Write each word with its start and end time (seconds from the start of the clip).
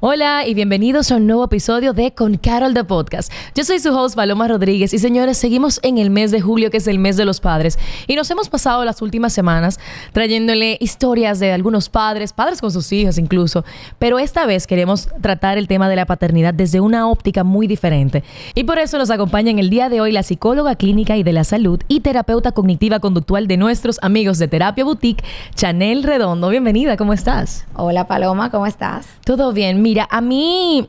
Hola 0.00 0.46
y 0.46 0.54
bienvenidos 0.54 1.10
a 1.10 1.16
un 1.16 1.26
nuevo 1.26 1.42
episodio 1.42 1.92
de 1.92 2.12
Con 2.12 2.36
Carol 2.36 2.72
de 2.72 2.84
Podcast. 2.84 3.32
Yo 3.56 3.64
soy 3.64 3.80
su 3.80 3.92
host 3.92 4.14
Paloma 4.14 4.46
Rodríguez 4.46 4.94
y 4.94 5.00
señores, 5.00 5.38
seguimos 5.38 5.80
en 5.82 5.98
el 5.98 6.08
mes 6.10 6.30
de 6.30 6.40
julio 6.40 6.70
que 6.70 6.76
es 6.76 6.86
el 6.86 7.00
mes 7.00 7.16
de 7.16 7.24
los 7.24 7.40
padres 7.40 7.80
y 8.06 8.14
nos 8.14 8.30
hemos 8.30 8.48
pasado 8.48 8.84
las 8.84 9.02
últimas 9.02 9.32
semanas 9.32 9.80
trayéndole 10.12 10.78
historias 10.80 11.40
de 11.40 11.50
algunos 11.50 11.88
padres, 11.88 12.32
padres 12.32 12.60
con 12.60 12.70
sus 12.70 12.92
hijos 12.92 13.18
incluso, 13.18 13.64
pero 13.98 14.20
esta 14.20 14.46
vez 14.46 14.68
queremos 14.68 15.08
tratar 15.20 15.58
el 15.58 15.66
tema 15.66 15.88
de 15.88 15.96
la 15.96 16.06
paternidad 16.06 16.54
desde 16.54 16.78
una 16.78 17.08
óptica 17.08 17.42
muy 17.42 17.66
diferente 17.66 18.22
y 18.54 18.62
por 18.62 18.78
eso 18.78 18.98
nos 18.98 19.10
acompaña 19.10 19.50
en 19.50 19.58
el 19.58 19.68
día 19.68 19.88
de 19.88 20.00
hoy 20.00 20.12
la 20.12 20.22
psicóloga 20.22 20.76
clínica 20.76 21.16
y 21.16 21.24
de 21.24 21.32
la 21.32 21.42
salud 21.42 21.80
y 21.88 22.02
terapeuta 22.02 22.52
cognitiva 22.52 23.00
conductual 23.00 23.48
de 23.48 23.56
nuestros 23.56 23.98
amigos 24.00 24.38
de 24.38 24.46
Terapia 24.46 24.84
Boutique, 24.84 25.24
Chanel 25.56 26.04
Redondo. 26.04 26.50
Bienvenida, 26.50 26.96
¿cómo 26.96 27.14
estás? 27.14 27.66
Hola 27.74 28.06
Paloma, 28.06 28.52
¿cómo 28.52 28.64
estás? 28.68 29.08
Todo 29.24 29.52
bien. 29.52 29.87
Mira, 29.88 30.06
a 30.10 30.20
mí 30.20 30.86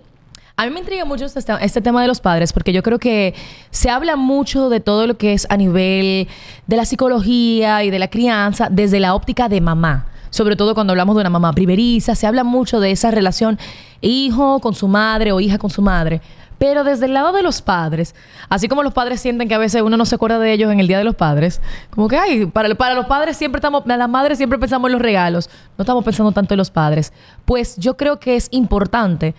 a 0.57 0.65
mí 0.65 0.71
me 0.71 0.81
intriga 0.81 1.05
mucho 1.05 1.23
este, 1.23 1.41
este, 1.61 1.79
tema 1.79 2.01
de 2.01 2.09
los 2.09 2.19
padres 2.19 2.51
porque 2.51 2.73
yo 2.73 2.83
creo 2.83 2.99
que 2.99 3.33
se 3.71 3.89
habla 3.89 4.17
mucho 4.17 4.67
de 4.67 4.81
todo 4.81 5.07
lo 5.07 5.17
que 5.17 5.31
es 5.31 5.47
a 5.49 5.55
nivel 5.55 6.27
de 6.67 6.75
la 6.75 6.83
psicología 6.83 7.85
y 7.85 7.91
de 7.91 7.97
la 7.97 8.09
crianza 8.09 8.67
desde 8.69 8.99
la 8.99 9.15
óptica 9.15 9.47
de 9.47 9.61
mamá. 9.61 10.07
Sobre 10.31 10.57
todo 10.57 10.73
cuando 10.75 10.91
hablamos 10.91 11.15
de 11.15 11.21
una 11.21 11.29
mamá 11.29 11.53
primeriza, 11.53 12.13
se 12.13 12.27
habla 12.27 12.43
mucho 12.43 12.81
de 12.81 12.91
esa 12.91 13.09
relación 13.09 13.57
hijo 14.01 14.59
con 14.59 14.75
su 14.75 14.89
madre 14.89 15.31
o 15.31 15.39
hija 15.39 15.57
con 15.59 15.69
su 15.69 15.81
madre. 15.81 16.19
Pero 16.59 16.83
desde 16.83 17.05
el 17.05 17.13
lado 17.13 17.31
de 17.31 17.41
los 17.41 17.61
padres, 17.61 18.13
así 18.49 18.67
como 18.67 18.83
los 18.83 18.93
padres 18.93 19.21
sienten 19.21 19.47
que 19.47 19.55
a 19.55 19.57
veces 19.57 19.81
uno 19.81 19.95
no 19.95 20.05
se 20.05 20.15
acuerda 20.15 20.37
de 20.39 20.51
ellos 20.51 20.71
en 20.71 20.81
el 20.81 20.87
Día 20.87 20.97
de 20.97 21.05
los 21.05 21.15
Padres, 21.15 21.61
como 21.89 22.09
que, 22.09 22.17
ay, 22.17 22.45
para, 22.47 22.67
los 22.67 23.05
padres 23.07 23.37
siempre 23.37 23.59
estamos, 23.59 23.83
las 23.85 24.09
madres 24.09 24.37
siempre 24.37 24.59
pensamos 24.59 24.89
en 24.89 24.93
los 24.93 25.01
regalos, 25.01 25.49
no 25.77 25.83
estamos 25.83 26.03
pensando 26.03 26.33
tanto 26.33 26.53
en 26.53 26.57
los 26.57 26.69
padres. 26.69 27.13
Pues 27.45 27.77
yo 27.77 27.95
creo 27.95 28.19
que 28.19 28.35
es 28.35 28.49
importante 28.51 29.33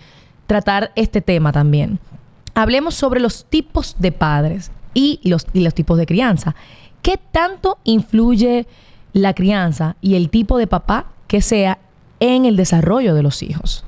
tratar 0.47 0.91
este 0.95 1.21
tema 1.21 1.51
también. 1.51 1.99
Hablemos 2.55 2.95
sobre 2.95 3.19
los 3.19 3.45
tipos 3.45 3.95
de 3.99 4.11
padres 4.11 4.71
y 4.95 5.19
los 5.23 5.45
tipos 5.75 5.97
de 5.99 6.07
crianza. 6.07 6.55
¿Qué 7.03 7.19
tanto 7.31 7.77
influye 7.83 8.67
la 9.13 9.33
crianza 9.33 9.95
y 10.01 10.15
el 10.15 10.29
tipo 10.29 10.57
de 10.57 10.67
papá 10.67 11.05
que 11.27 11.41
sea 11.41 11.77
en 12.19 12.45
el 12.45 12.55
desarrollo 12.55 13.13
de 13.13 13.23
los 13.23 13.43
hijos? 13.43 13.85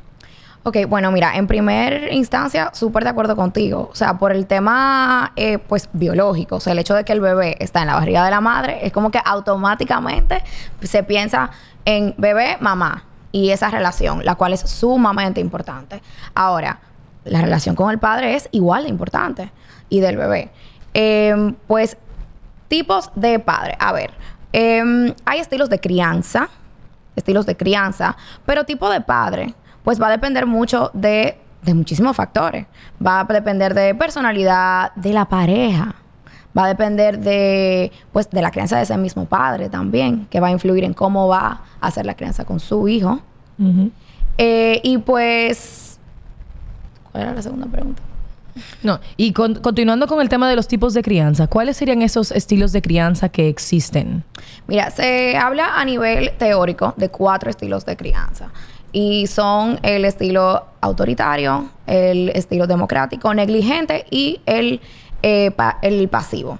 Ok, 0.65 0.77
bueno, 0.87 1.11
mira, 1.11 1.35
en 1.35 1.45
primer 1.45 2.13
instancia, 2.13 2.71
súper 2.73 3.03
de 3.03 3.09
acuerdo 3.09 3.35
contigo. 3.35 3.89
O 3.91 3.95
sea, 3.95 4.17
por 4.17 4.31
el 4.31 4.47
tema, 4.47 5.33
eh, 5.35 5.57
pues, 5.57 5.89
biológico. 5.91 6.55
O 6.55 6.59
sea, 6.61 6.71
el 6.71 6.79
hecho 6.79 6.93
de 6.95 7.03
que 7.03 7.11
el 7.11 7.19
bebé 7.19 7.57
está 7.59 7.81
en 7.81 7.87
la 7.87 7.95
barriga 7.95 8.23
de 8.23 8.31
la 8.31 8.39
madre, 8.39 8.79
es 8.85 8.93
como 8.93 9.11
que 9.11 9.19
automáticamente 9.25 10.41
se 10.81 11.03
piensa 11.03 11.51
en 11.83 12.15
bebé, 12.17 12.55
mamá. 12.61 13.03
Y 13.33 13.49
esa 13.49 13.69
relación, 13.71 14.23
la 14.23 14.35
cual 14.35 14.53
es 14.53 14.61
sumamente 14.61 15.41
importante. 15.41 16.01
Ahora, 16.33 16.79
la 17.25 17.41
relación 17.41 17.75
con 17.75 17.91
el 17.91 17.99
padre 17.99 18.35
es 18.35 18.47
igual 18.53 18.83
de 18.83 18.89
importante. 18.89 19.51
Y 19.89 19.99
del 19.99 20.15
bebé. 20.15 20.49
Em, 20.93 21.55
pues, 21.67 21.97
tipos 22.69 23.11
de 23.15 23.39
padre. 23.39 23.75
A 23.79 23.91
ver, 23.91 24.11
em, 24.53 25.13
hay 25.25 25.39
estilos 25.41 25.69
de 25.69 25.81
crianza. 25.81 26.47
Estilos 27.17 27.45
de 27.45 27.57
crianza. 27.57 28.15
Pero 28.45 28.63
tipo 28.63 28.89
de 28.89 29.01
padre 29.01 29.55
pues 29.83 30.01
va 30.01 30.07
a 30.07 30.11
depender 30.11 30.45
mucho 30.45 30.91
de, 30.93 31.37
muchísimos 31.73 32.15
factores. 32.15 32.65
Va 33.05 33.21
a 33.21 33.25
depender 33.25 33.73
de 33.73 33.93
personalidad, 33.95 34.93
de 34.95 35.13
la 35.13 35.25
pareja. 35.25 35.95
Va 36.57 36.65
a 36.65 36.67
depender 36.67 37.19
de, 37.19 37.91
pues, 38.11 38.29
de 38.29 38.41
la 38.41 38.51
crianza 38.51 38.77
de 38.77 38.83
ese 38.83 38.97
mismo 38.97 39.25
padre 39.25 39.69
también, 39.69 40.27
que 40.29 40.39
va 40.39 40.47
a 40.47 40.51
influir 40.51 40.83
en 40.83 40.93
cómo 40.93 41.27
va 41.27 41.61
a 41.81 41.87
hacer 41.87 42.05
la 42.05 42.15
crianza 42.15 42.45
con 42.45 42.59
su 42.59 42.87
hijo. 42.87 43.19
Eh, 44.37 44.79
y 44.83 44.97
pues, 44.99 45.99
¿cuál 47.11 47.23
era 47.23 47.33
la 47.33 47.41
segunda 47.41 47.67
pregunta? 47.67 48.01
No, 48.83 48.99
y 49.17 49.33
continuando 49.33 50.05
con 50.05 50.21
el 50.21 50.29
tema 50.29 50.47
de 50.47 50.55
los 50.55 50.67
tipos 50.67 50.93
de 50.93 51.01
crianza, 51.01 51.47
¿cuáles 51.47 51.77
serían 51.77 52.03
esos 52.03 52.31
estilos 52.31 52.71
de 52.71 52.83
crianza 52.83 53.29
que 53.29 53.49
existen? 53.49 54.23
Mira, 54.67 54.91
se 54.91 55.35
habla 55.37 55.79
a 55.79 55.85
nivel 55.85 56.31
teórico 56.37 56.93
de 56.97 57.09
cuatro 57.09 57.49
estilos 57.49 57.83
de 57.85 57.97
crianza 57.97 58.51
y 58.93 59.27
son 59.27 59.79
el 59.81 60.05
estilo 60.05 60.67
autoritario, 60.79 61.69
el 61.87 62.29
estilo 62.29 62.67
democrático, 62.67 63.33
negligente 63.33 64.05
y 64.09 64.39
el, 64.45 64.79
eh, 65.23 65.51
el 65.81 66.07
pasivo. 66.07 66.59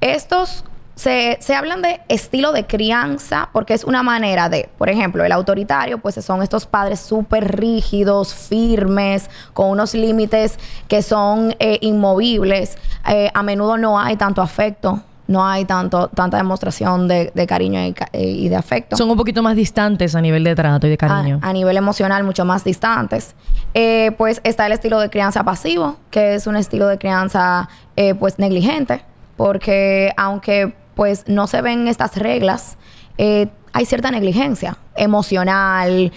Estos 0.00 0.64
se, 0.96 1.38
se, 1.40 1.54
hablan 1.54 1.82
de 1.82 2.00
estilo 2.08 2.52
de 2.52 2.66
crianza 2.66 3.50
porque 3.52 3.74
es 3.74 3.84
una 3.84 4.02
manera 4.02 4.48
de, 4.48 4.68
por 4.78 4.88
ejemplo, 4.88 5.24
el 5.24 5.32
autoritario, 5.32 5.98
pues 5.98 6.16
son 6.16 6.42
estos 6.42 6.66
padres 6.66 7.00
súper 7.00 7.56
rígidos, 7.58 8.34
firmes, 8.34 9.30
con 9.52 9.70
unos 9.70 9.94
límites 9.94 10.58
que 10.88 11.02
son 11.02 11.54
eh, 11.58 11.78
inmovibles. 11.82 12.76
Eh, 13.08 13.30
a 13.32 13.42
menudo 13.42 13.76
no 13.76 13.98
hay 13.98 14.16
tanto 14.16 14.42
afecto 14.42 15.02
no 15.30 15.46
hay 15.46 15.64
tanto, 15.64 16.08
tanta 16.08 16.38
demostración 16.38 17.06
de, 17.06 17.46
cariño 17.48 17.80
y, 18.12 18.48
de 18.48 18.56
afecto. 18.56 18.96
Son 18.96 19.08
un 19.08 19.16
poquito 19.16 19.44
más 19.44 19.54
distantes 19.54 20.16
a 20.16 20.20
nivel 20.20 20.42
de 20.42 20.56
trato 20.56 20.88
y 20.88 20.90
de 20.90 20.98
cariño. 20.98 21.38
A, 21.40 21.52
nivel 21.52 21.76
emocional, 21.76 22.24
mucho 22.24 22.44
más 22.44 22.64
distantes. 22.64 23.36
Eh, 23.72 24.10
pues 24.18 24.40
está 24.42 24.66
el 24.66 24.72
estilo 24.72 24.98
de 24.98 25.08
crianza 25.08 25.44
pasivo, 25.44 25.98
que 26.10 26.34
es 26.34 26.48
un 26.48 26.56
estilo 26.56 26.88
de 26.88 26.98
crianza 26.98 27.68
eh, 27.94 28.16
pues 28.16 28.40
negligente, 28.40 29.04
porque 29.36 30.12
aunque 30.16 30.74
pues 30.96 31.28
no 31.28 31.46
se 31.46 31.62
ven 31.62 31.86
estas 31.86 32.16
reglas, 32.16 32.76
eh, 33.16 33.46
hay 33.72 33.86
cierta 33.86 34.10
negligencia 34.10 34.78
emocional, 34.96 36.10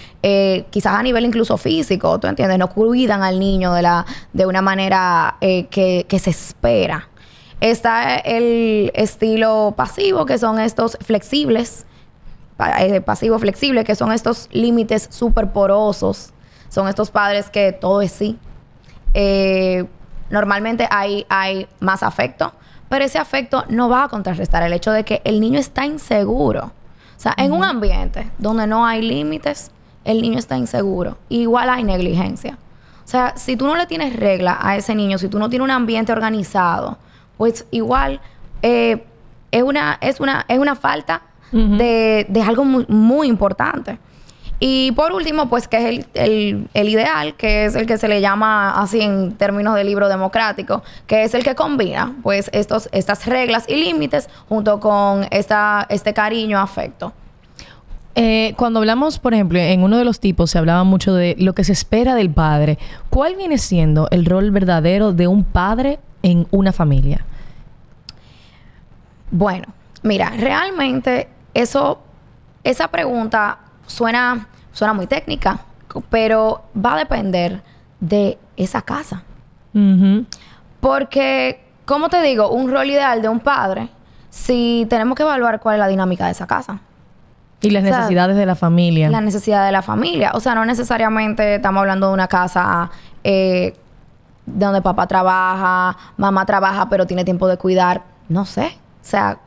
quizás 0.72 0.94
a 0.95 1.03
nivel 1.03 1.24
incluso 1.24 1.56
físico, 1.57 2.19
¿tú 2.19 2.25
entiendes? 2.25 2.57
No 2.57 2.68
cuidan 2.68 3.22
al 3.22 3.40
niño 3.40 3.74
de, 3.74 3.84
la, 3.84 4.07
de 4.34 4.47
una 4.47 4.63
manera 4.63 5.38
que, 5.40 6.07
que 6.09 6.19
se 6.19 6.31
espera. 6.31 7.09
Está 7.63 8.18
el 8.18 8.91
estilo 8.94 9.74
pasivo, 9.78 10.25
que 10.25 10.38
son 10.38 10.59
estos 10.59 10.97
flexibles, 11.00 11.85
eh, 12.78 13.00
pasivo 13.00 13.40
flexible, 13.40 13.85
que 13.85 13.96
son 13.96 14.12
estos 14.12 14.50
límites 14.51 15.07
súper 15.09 15.53
porosos. 15.53 16.34
Son 16.68 16.90
estos 16.90 17.09
padres 17.09 17.50
que 17.50 17.72
todo 17.72 18.01
es 18.01 18.12
sí. 18.12 18.38
Eh, 19.13 19.85
normalmente 20.29 20.90
hay, 20.91 21.25
hay 21.29 21.69
más 21.79 22.03
afecto, 22.03 22.51
pero 22.90 23.06
ese 23.06 23.18
afecto 23.18 23.63
no 23.69 23.88
va 23.88 24.03
a 24.03 24.07
contrarrestar 24.09 24.62
el 24.63 24.74
hecho 24.74 24.91
de 24.91 25.06
que 25.06 25.22
el 25.24 25.40
niño 25.40 25.57
está 25.57 25.85
inseguro. 25.85 26.66
O 26.66 27.19
sea, 27.19 27.34
en 27.38 27.53
un 27.53 27.63
ambiente 27.63 28.30
donde 28.40 28.68
no 28.68 28.85
hay 28.85 29.01
límites, 29.01 29.72
el 30.03 30.22
niño 30.22 30.38
está 30.38 30.57
inseguro. 30.57 31.18
Igual 31.30 31.69
hay 31.69 31.85
negligencia. 31.85 32.57
O 33.06 33.07
sea, 33.07 33.38
si 33.38 33.56
tú 33.56 33.68
no 33.68 33.78
le 33.78 33.85
tienes 33.85 34.18
regla 34.18 34.57
a 34.62 34.75
ese 34.75 34.95
niño, 34.95 35.18
si 35.18 35.30
tú 35.30 35.40
no 35.40 35.50
tienes 35.50 35.63
un 35.63 35.72
ambiente 35.72 36.12
organizado, 36.12 36.97
pues 37.43 37.65
igual 37.71 38.21
eh, 38.61 39.03
es, 39.51 39.63
una, 39.63 39.97
es, 39.99 40.21
una, 40.21 40.45
es 40.47 40.59
una 40.59 40.75
falta 40.75 41.23
de, 41.51 42.25
algo 42.41 42.63
muy, 42.63 43.27
importante. 43.27 43.97
Y 44.61 44.93
por 44.93 45.11
último, 45.11 45.49
pues 45.49 45.67
que 45.67 45.77
es 45.77 46.05
el, 46.13 46.69
ideal, 46.73 47.35
que 47.35 47.65
es 47.65 47.75
el 47.75 47.85
que 47.85 47.97
se 47.97 48.07
le 48.07 48.21
llama 48.21 48.81
así 48.81 49.01
en 49.01 49.33
términos 49.33 49.75
de 49.75 49.83
libro 49.83 50.07
democrático, 50.07 50.83
que 51.05 51.25
es 51.25 51.33
el 51.33 51.43
que 51.43 51.53
combina 51.53 52.15
pues 52.23 52.49
estos, 52.53 52.87
estas 52.93 53.25
reglas 53.25 53.65
y 53.67 53.75
límites 53.75 54.29
junto 54.47 54.79
con 54.79 55.27
esta, 55.29 55.85
este 55.89 56.13
cariño, 56.13 56.61
afecto. 56.61 57.11
Eh, 58.15 58.53
cuando 58.55 58.79
hablamos, 58.79 59.19
por 59.19 59.33
ejemplo, 59.33 59.59
en 59.59 59.83
uno 59.83 59.97
de 59.97 60.05
los 60.05 60.21
tipos 60.21 60.49
se 60.51 60.59
hablaba 60.59 60.85
mucho 60.85 61.13
de 61.13 61.35
lo 61.39 61.51
que 61.51 61.65
se 61.65 61.73
espera 61.73 62.15
del 62.15 62.29
padre. 62.29 62.79
¿Cuál 63.09 63.35
viene 63.35 63.57
siendo 63.57 64.07
el 64.12 64.23
rol 64.23 64.50
verdadero 64.51 65.12
de 65.12 65.27
un 65.27 65.44
padre 65.44 66.00
en 66.21 66.47
una 66.51 66.71
familia? 66.71 67.25
Bueno, 69.33 69.65
mira, 70.03 70.30
realmente 70.38 71.27
eso, 71.56 72.03
esa 72.63 72.89
pregunta 72.89 73.57
suena, 73.88 74.47
suena 74.71 74.94
muy 74.94 75.07
técnica, 75.07 75.62
pero 76.12 76.65
va 76.77 76.94
a 76.94 76.97
depender 76.97 77.63
de 78.00 78.38
esa 78.57 78.83
casa. 78.83 79.24
Porque, 80.80 81.65
como 81.85 82.09
te 82.09 82.21
digo, 82.21 82.51
un 82.51 82.69
rol 82.69 82.91
ideal 82.91 83.24
de 83.24 83.30
un 83.30 83.39
padre, 83.39 83.89
si 84.30 84.85
tenemos 84.88 85.15
que 85.15 85.24
evaluar 85.24 85.59
cuál 85.59 85.77
es 85.77 85.80
la 85.80 85.88
dinámica 85.88 86.25
de 86.25 86.33
esa 86.33 86.45
casa. 86.45 86.81
Y 87.59 87.71
las 87.71 87.81
necesidades 87.81 88.35
de 88.35 88.45
la 88.45 88.53
familia. 88.56 89.09
La 89.09 89.21
necesidad 89.21 89.65
de 89.65 89.71
la 89.71 89.81
familia. 89.81 90.33
O 90.35 90.41
sea, 90.41 90.53
no 90.53 90.63
necesariamente 90.63 91.56
estamos 91.56 91.80
hablando 91.80 92.09
de 92.09 92.13
una 92.13 92.27
casa 92.27 92.91
eh, 93.24 93.74
donde 94.45 94.83
papá 94.83 95.07
trabaja, 95.07 95.97
mamá 96.18 96.45
trabaja, 96.45 96.88
pero 96.88 97.07
tiene 97.07 97.24
tiempo 97.24 97.47
de 97.47 97.57
cuidar. 97.57 98.03
No 98.30 98.45
sé. 98.45 98.77
O 99.03 99.05
sea, 99.05 99.38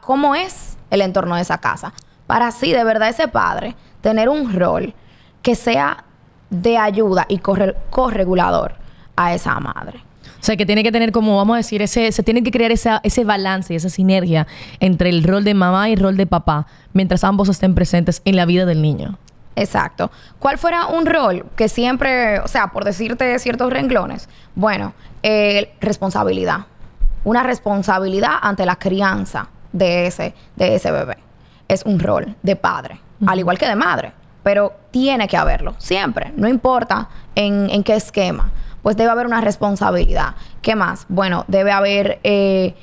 ¿cómo 0.00 0.34
es 0.34 0.76
el 0.90 1.00
entorno 1.00 1.36
de 1.36 1.42
esa 1.42 1.58
casa? 1.58 1.92
Para 2.26 2.48
así, 2.48 2.72
de 2.72 2.84
verdad, 2.84 3.08
ese 3.08 3.28
padre 3.28 3.74
tener 4.02 4.28
un 4.28 4.52
rol 4.52 4.94
que 5.42 5.54
sea 5.54 6.04
de 6.50 6.78
ayuda 6.78 7.26
y 7.28 7.38
corre- 7.38 7.74
corregulador 7.90 8.74
a 9.16 9.34
esa 9.34 9.58
madre. 9.58 10.00
O 10.38 10.44
sea, 10.46 10.56
que 10.56 10.66
tiene 10.66 10.82
que 10.82 10.92
tener 10.92 11.10
como, 11.12 11.36
vamos 11.38 11.54
a 11.54 11.56
decir, 11.56 11.82
ese, 11.82 12.12
se 12.12 12.22
tiene 12.22 12.42
que 12.42 12.50
crear 12.52 12.70
esa, 12.70 13.00
ese 13.02 13.24
balance 13.24 13.72
y 13.72 13.76
esa 13.76 13.88
sinergia 13.88 14.46
entre 14.80 15.08
el 15.08 15.24
rol 15.24 15.42
de 15.44 15.54
mamá 15.54 15.88
y 15.88 15.94
el 15.94 16.00
rol 16.00 16.16
de 16.16 16.26
papá, 16.26 16.66
mientras 16.92 17.24
ambos 17.24 17.48
estén 17.48 17.74
presentes 17.74 18.22
en 18.24 18.36
la 18.36 18.44
vida 18.44 18.64
del 18.66 18.82
niño. 18.82 19.18
Exacto. 19.56 20.10
¿Cuál 20.38 20.58
fuera 20.58 20.86
un 20.86 21.06
rol 21.06 21.46
que 21.56 21.68
siempre, 21.68 22.38
o 22.40 22.48
sea, 22.48 22.68
por 22.68 22.84
decirte 22.84 23.36
ciertos 23.38 23.72
renglones? 23.72 24.28
Bueno, 24.54 24.92
eh, 25.22 25.72
responsabilidad. 25.80 26.66
Una 27.26 27.42
responsabilidad 27.42 28.34
ante 28.40 28.64
la 28.64 28.76
crianza 28.76 29.48
de 29.72 30.06
ese, 30.06 30.32
de 30.54 30.76
ese 30.76 30.92
bebé. 30.92 31.16
Es 31.66 31.82
un 31.84 31.98
rol 31.98 32.36
de 32.44 32.54
padre, 32.54 33.00
al 33.26 33.40
igual 33.40 33.58
que 33.58 33.66
de 33.66 33.74
madre. 33.74 34.12
Pero 34.44 34.74
tiene 34.92 35.26
que 35.26 35.36
haberlo, 35.36 35.74
siempre. 35.78 36.32
No 36.36 36.46
importa 36.46 37.08
en, 37.34 37.68
en 37.68 37.82
qué 37.82 37.96
esquema. 37.96 38.52
Pues 38.80 38.96
debe 38.96 39.10
haber 39.10 39.26
una 39.26 39.40
responsabilidad. 39.40 40.36
¿Qué 40.62 40.76
más? 40.76 41.04
Bueno, 41.08 41.44
debe 41.48 41.72
haber 41.72 42.20
eh, 42.22 42.76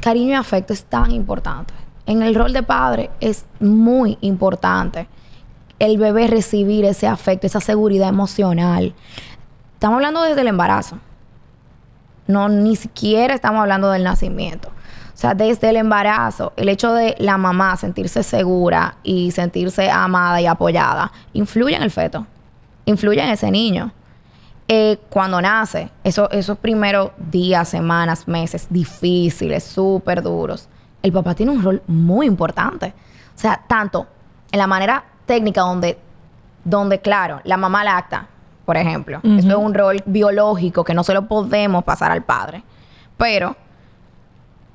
cariño 0.00 0.30
y 0.30 0.36
afecto. 0.36 0.72
Es 0.72 0.84
tan 0.84 1.10
importante. 1.10 1.74
En 2.06 2.22
el 2.22 2.34
rol 2.34 2.54
de 2.54 2.62
padre 2.62 3.10
es 3.20 3.44
muy 3.60 4.16
importante 4.22 5.06
el 5.80 5.98
bebé 5.98 6.28
recibir 6.28 6.86
ese 6.86 7.08
afecto, 7.08 7.46
esa 7.46 7.60
seguridad 7.60 8.08
emocional. 8.08 8.94
Estamos 9.74 9.96
hablando 9.96 10.22
desde 10.22 10.40
el 10.40 10.46
embarazo. 10.46 10.96
No, 12.32 12.48
ni 12.48 12.76
siquiera 12.76 13.34
estamos 13.34 13.60
hablando 13.60 13.90
del 13.90 14.02
nacimiento. 14.04 14.68
O 14.68 15.16
sea, 15.22 15.34
desde 15.34 15.68
el 15.68 15.76
embarazo, 15.76 16.52
el 16.56 16.68
hecho 16.68 16.92
de 16.94 17.14
la 17.18 17.36
mamá 17.36 17.76
sentirse 17.76 18.22
segura 18.22 18.96
y 19.02 19.30
sentirse 19.30 19.90
amada 19.90 20.40
y 20.40 20.46
apoyada, 20.46 21.12
influye 21.32 21.76
en 21.76 21.82
el 21.82 21.90
feto, 21.90 22.26
influye 22.86 23.22
en 23.22 23.28
ese 23.28 23.50
niño. 23.50 23.92
Eh, 24.68 24.98
cuando 25.10 25.40
nace, 25.40 25.90
eso- 26.02 26.30
esos 26.30 26.56
primeros 26.58 27.10
días, 27.18 27.68
semanas, 27.68 28.26
meses 28.26 28.66
difíciles, 28.70 29.62
súper 29.64 30.22
duros, 30.22 30.68
el 31.02 31.12
papá 31.12 31.34
tiene 31.34 31.52
un 31.52 31.62
rol 31.62 31.82
muy 31.86 32.26
importante. 32.26 32.94
O 33.36 33.38
sea, 33.38 33.60
tanto 33.68 34.06
en 34.50 34.58
la 34.58 34.66
manera 34.66 35.04
técnica 35.26 35.60
donde, 35.60 35.98
donde 36.64 37.00
claro, 37.00 37.40
la 37.44 37.56
mamá 37.56 37.84
lacta, 37.84 38.28
por 38.64 38.76
ejemplo. 38.76 39.20
Eso 39.22 39.48
es 39.48 39.54
un 39.56 39.74
rol 39.74 40.02
biológico 40.06 40.84
que 40.84 40.94
no 40.94 41.02
se 41.04 41.14
lo 41.14 41.26
podemos 41.26 41.84
pasar 41.84 42.10
al 42.12 42.22
padre. 42.22 42.62
Pero, 43.16 43.56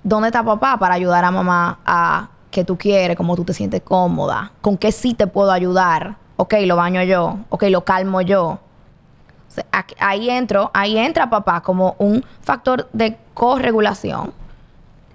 ¿dónde 0.03 0.27
está 0.29 0.43
papá 0.43 0.77
para 0.77 0.93
ayudar 0.95 1.23
a 1.25 1.31
mamá 1.31 1.79
a 1.85 2.29
que 2.51 2.63
tú 2.63 2.77
quieres, 2.77 3.15
cómo 3.17 3.35
tú 3.35 3.43
te 3.43 3.53
sientes 3.53 3.81
cómoda? 3.81 4.51
¿Con 4.61 4.77
qué 4.77 4.91
sí 4.91 5.13
te 5.13 5.27
puedo 5.27 5.51
ayudar? 5.51 6.15
Ok, 6.37 6.53
lo 6.65 6.75
baño 6.75 7.01
yo. 7.03 7.37
Ok, 7.49 7.63
lo 7.69 7.83
calmo 7.83 8.21
yo. 8.21 8.43
O 8.49 8.59
sea, 9.49 9.65
aquí- 9.71 9.95
ahí 9.99 10.29
entro, 10.29 10.69
ahí 10.73 10.97
entra 10.97 11.29
papá 11.29 11.61
como 11.61 11.95
un 11.99 12.23
factor 12.41 12.87
de 12.93 13.17
corregulación 13.33 14.33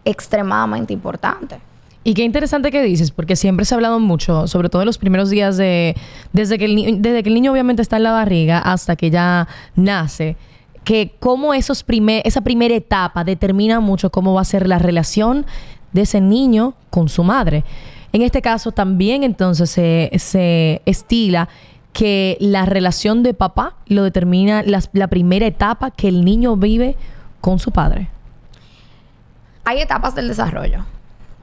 extremadamente 0.05 0.93
importante. 0.93 1.61
Y 2.05 2.15
qué 2.15 2.25
interesante 2.25 2.73
que 2.73 2.83
dices, 2.83 3.13
porque 3.13 3.37
siempre 3.37 3.65
se 3.65 3.75
ha 3.75 3.77
hablado 3.77 4.01
mucho, 4.01 4.49
sobre 4.49 4.69
todo 4.69 4.83
en 4.83 4.87
los 4.87 4.99
primeros 4.99 5.31
días 5.31 5.57
de, 5.57 5.95
desde 6.33 6.59
que 6.59 6.65
el, 6.65 7.01
desde 7.01 7.23
que 7.23 7.29
el 7.29 7.35
niño 7.35 7.53
obviamente 7.53 7.81
está 7.81 7.97
en 7.97 8.03
la 8.03 8.13
barriga 8.13 8.59
hasta 8.59 8.97
que 8.97 9.11
ya 9.11 9.47
nace, 9.77 10.37
que 10.83 11.15
cómo 11.21 11.55
esos 11.55 11.85
primer, 11.85 12.23
esa 12.25 12.41
primera 12.41 12.75
etapa 12.75 13.23
determina 13.23 13.79
mucho 13.79 14.11
cómo 14.11 14.35
va 14.35 14.41
a 14.41 14.45
ser 14.45 14.67
la 14.67 14.79
relación 14.79 15.47
de 15.93 16.03
ese 16.03 16.21
niño 16.21 16.75
con 16.91 17.09
su 17.09 17.23
madre. 17.23 17.65
En 18.13 18.23
este 18.23 18.43
caso 18.43 18.73
también 18.73 19.23
entonces 19.23 19.71
se, 19.71 20.11
se 20.19 20.83
estila 20.87 21.49
que 21.93 22.37
la 22.41 22.67
relación 22.67 23.23
de 23.23 23.33
papá 23.33 23.77
lo 23.87 24.03
determina 24.03 24.65
la 24.65 25.09
primera 25.09 25.47
etapa 25.47 25.93
que 25.93 26.09
el 26.09 26.25
niño 26.25 26.57
vive 26.57 26.97
con 27.41 27.61
su 27.61 27.71
padre. 27.71 28.09
Hay 29.65 29.79
etapas 29.79 30.17
del 30.17 30.27
desarrollo. 30.27 30.85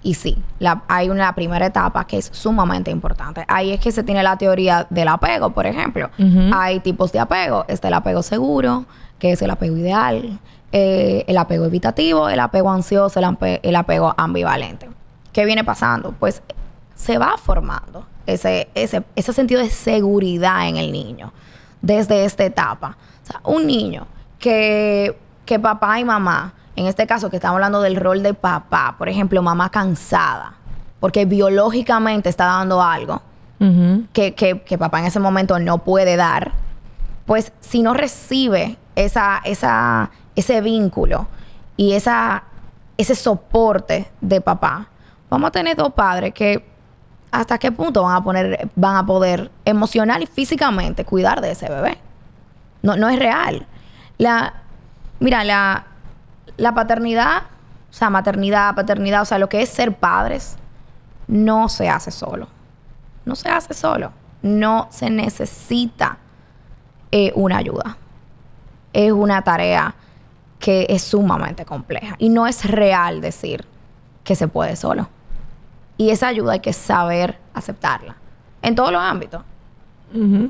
Y 0.02 0.14
sí, 0.14 0.38
la- 0.60 0.84
hay 0.88 1.10
una 1.10 1.34
primera 1.36 1.66
etapa 1.66 2.06
que 2.08 2.18
es 2.18 2.30
sumamente 2.32 2.90
importante. 2.92 3.44
Ahí 3.48 3.72
es 3.72 3.80
que 3.80 3.92
se 3.92 4.04
tiene 4.04 4.24
la 4.24 4.38
teoría 4.38 4.88
del 4.90 5.08
apego, 5.10 5.50
por 5.52 5.66
ejemplo. 5.66 6.10
Hay 6.54 6.80
tipos 6.80 7.12
de 7.12 7.20
apego. 7.20 7.66
Está 7.68 7.90
el 7.90 7.94
apego 7.96 8.22
seguro, 8.24 8.86
que 9.20 9.34
es 9.34 9.42
el 9.42 9.50
apego 9.52 9.76
ideal, 9.76 10.40
eh, 10.72 11.26
el 11.28 11.38
apego 11.38 11.66
evitativo, 11.66 12.30
el 12.30 12.40
apego 12.40 12.72
ansioso, 12.72 13.20
el, 13.20 13.60
el 13.64 13.76
apego 13.76 14.14
ambivalente. 14.18 14.90
¿Qué 15.34 15.44
viene 15.46 15.64
pasando? 15.66 16.14
Pues 16.18 16.42
se 16.96 17.18
va 17.18 17.36
formando 17.38 18.06
ese, 18.26 18.70
ese, 18.76 19.04
ese 19.16 19.34
sentido 19.34 19.62
de 19.62 19.70
seguridad 19.70 20.68
en 20.68 20.78
el 20.78 20.92
niño 20.92 21.34
desde 21.82 22.24
esta 22.26 22.46
etapa. 22.46 22.98
O 23.24 23.26
sea, 23.28 23.42
un 23.44 23.68
niño 23.68 24.06
que, 24.38 25.18
que 25.46 25.60
papá 25.60 26.00
y 26.00 26.06
mamá, 26.06 26.54
en 26.80 26.88
este 26.88 27.06
caso 27.08 27.30
que 27.30 27.36
estamos 27.38 27.56
hablando 27.56 27.82
del 27.82 27.96
rol 27.96 28.24
de 28.24 28.34
papá, 28.34 28.96
por 28.98 29.10
ejemplo, 29.10 29.42
mamá 29.42 29.70
cansada, 29.70 30.54
porque 31.00 31.26
biológicamente 31.26 32.30
está 32.30 32.46
dando 32.46 32.82
algo 32.82 33.22
que, 34.14 34.34
que- 34.36 34.62
que 34.62 34.78
papá 34.78 35.00
en 35.00 35.06
ese 35.08 35.20
momento 35.20 35.60
no 35.60 35.80
puede 35.80 36.16
dar, 36.16 36.54
pues 37.26 37.52
si 37.60 37.82
no 37.82 37.94
recibe 37.94 38.78
esa, 38.96 39.42
esa, 39.44 40.10
ese 40.36 40.62
vínculo 40.62 41.28
y 41.76 41.92
esa, 41.94 42.44
ese 42.98 43.16
soporte 43.16 44.10
de 44.22 44.40
papá, 44.40 44.88
vamos 45.30 45.50
a 45.50 45.52
tener 45.52 45.76
dos 45.76 45.92
padres 45.94 46.34
que 46.34 46.66
hasta 47.32 47.58
qué 47.58 47.72
punto 47.72 48.02
van 48.04 48.16
a 48.16 48.24
poner, 48.24 48.70
van 48.76 48.96
a 48.96 49.06
poder 49.06 49.52
emocional 49.66 50.24
y 50.24 50.26
físicamente 50.28 51.04
cuidar 51.04 51.42
de 51.42 51.52
ese 51.52 51.68
bebé. 51.70 51.98
No, 52.82 52.96
no 52.96 53.10
es 53.10 53.20
real. 53.20 53.68
La, 54.18 54.54
mira, 55.20 55.44
la, 55.44 55.86
la 56.60 56.74
paternidad, 56.74 57.44
o 57.90 57.94
sea, 57.94 58.10
maternidad, 58.10 58.76
paternidad, 58.76 59.22
o 59.22 59.26
sea, 59.26 59.40
lo 59.40 59.50
que 59.50 59.62
es 59.62 59.70
ser 59.70 59.96
padres, 59.96 60.58
no 61.28 61.70
se 61.70 61.90
hace 61.90 62.12
solo. 62.12 62.48
No 63.26 63.36
se 63.36 63.50
hace 63.50 63.74
solo. 63.74 64.12
No 64.42 64.88
se 64.92 65.10
necesita 65.10 66.18
eh, 67.12 67.32
una 67.36 67.58
ayuda. 67.58 67.98
Es 68.94 69.12
una 69.12 69.42
tarea 69.44 69.96
que 70.60 70.88
es 70.90 71.04
sumamente 71.04 71.66
compleja. 71.66 72.16
Y 72.18 72.30
no 72.30 72.48
es 72.48 72.66
real 72.66 73.22
decir 73.22 73.66
que 74.24 74.36
se 74.36 74.48
puede 74.48 74.76
solo. 74.76 75.08
Y 75.98 76.10
esa 76.10 76.28
ayuda 76.28 76.54
hay 76.54 76.60
que 76.60 76.74
saber 76.74 77.38
aceptarla. 77.54 78.16
En 78.62 78.76
todos 78.76 78.92
los 78.92 79.02
ámbitos. 79.02 79.44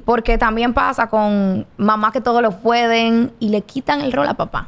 Porque 0.06 0.38
también 0.38 0.74
pasa 0.74 1.10
con 1.10 1.68
mamás 1.76 2.14
que 2.14 2.22
todo 2.22 2.42
lo 2.42 2.52
pueden 2.60 3.34
y 3.40 3.50
le 3.50 3.62
quitan 3.62 4.00
el 4.00 4.14
rol 4.14 4.28
a 4.30 4.36
papá. 4.36 4.68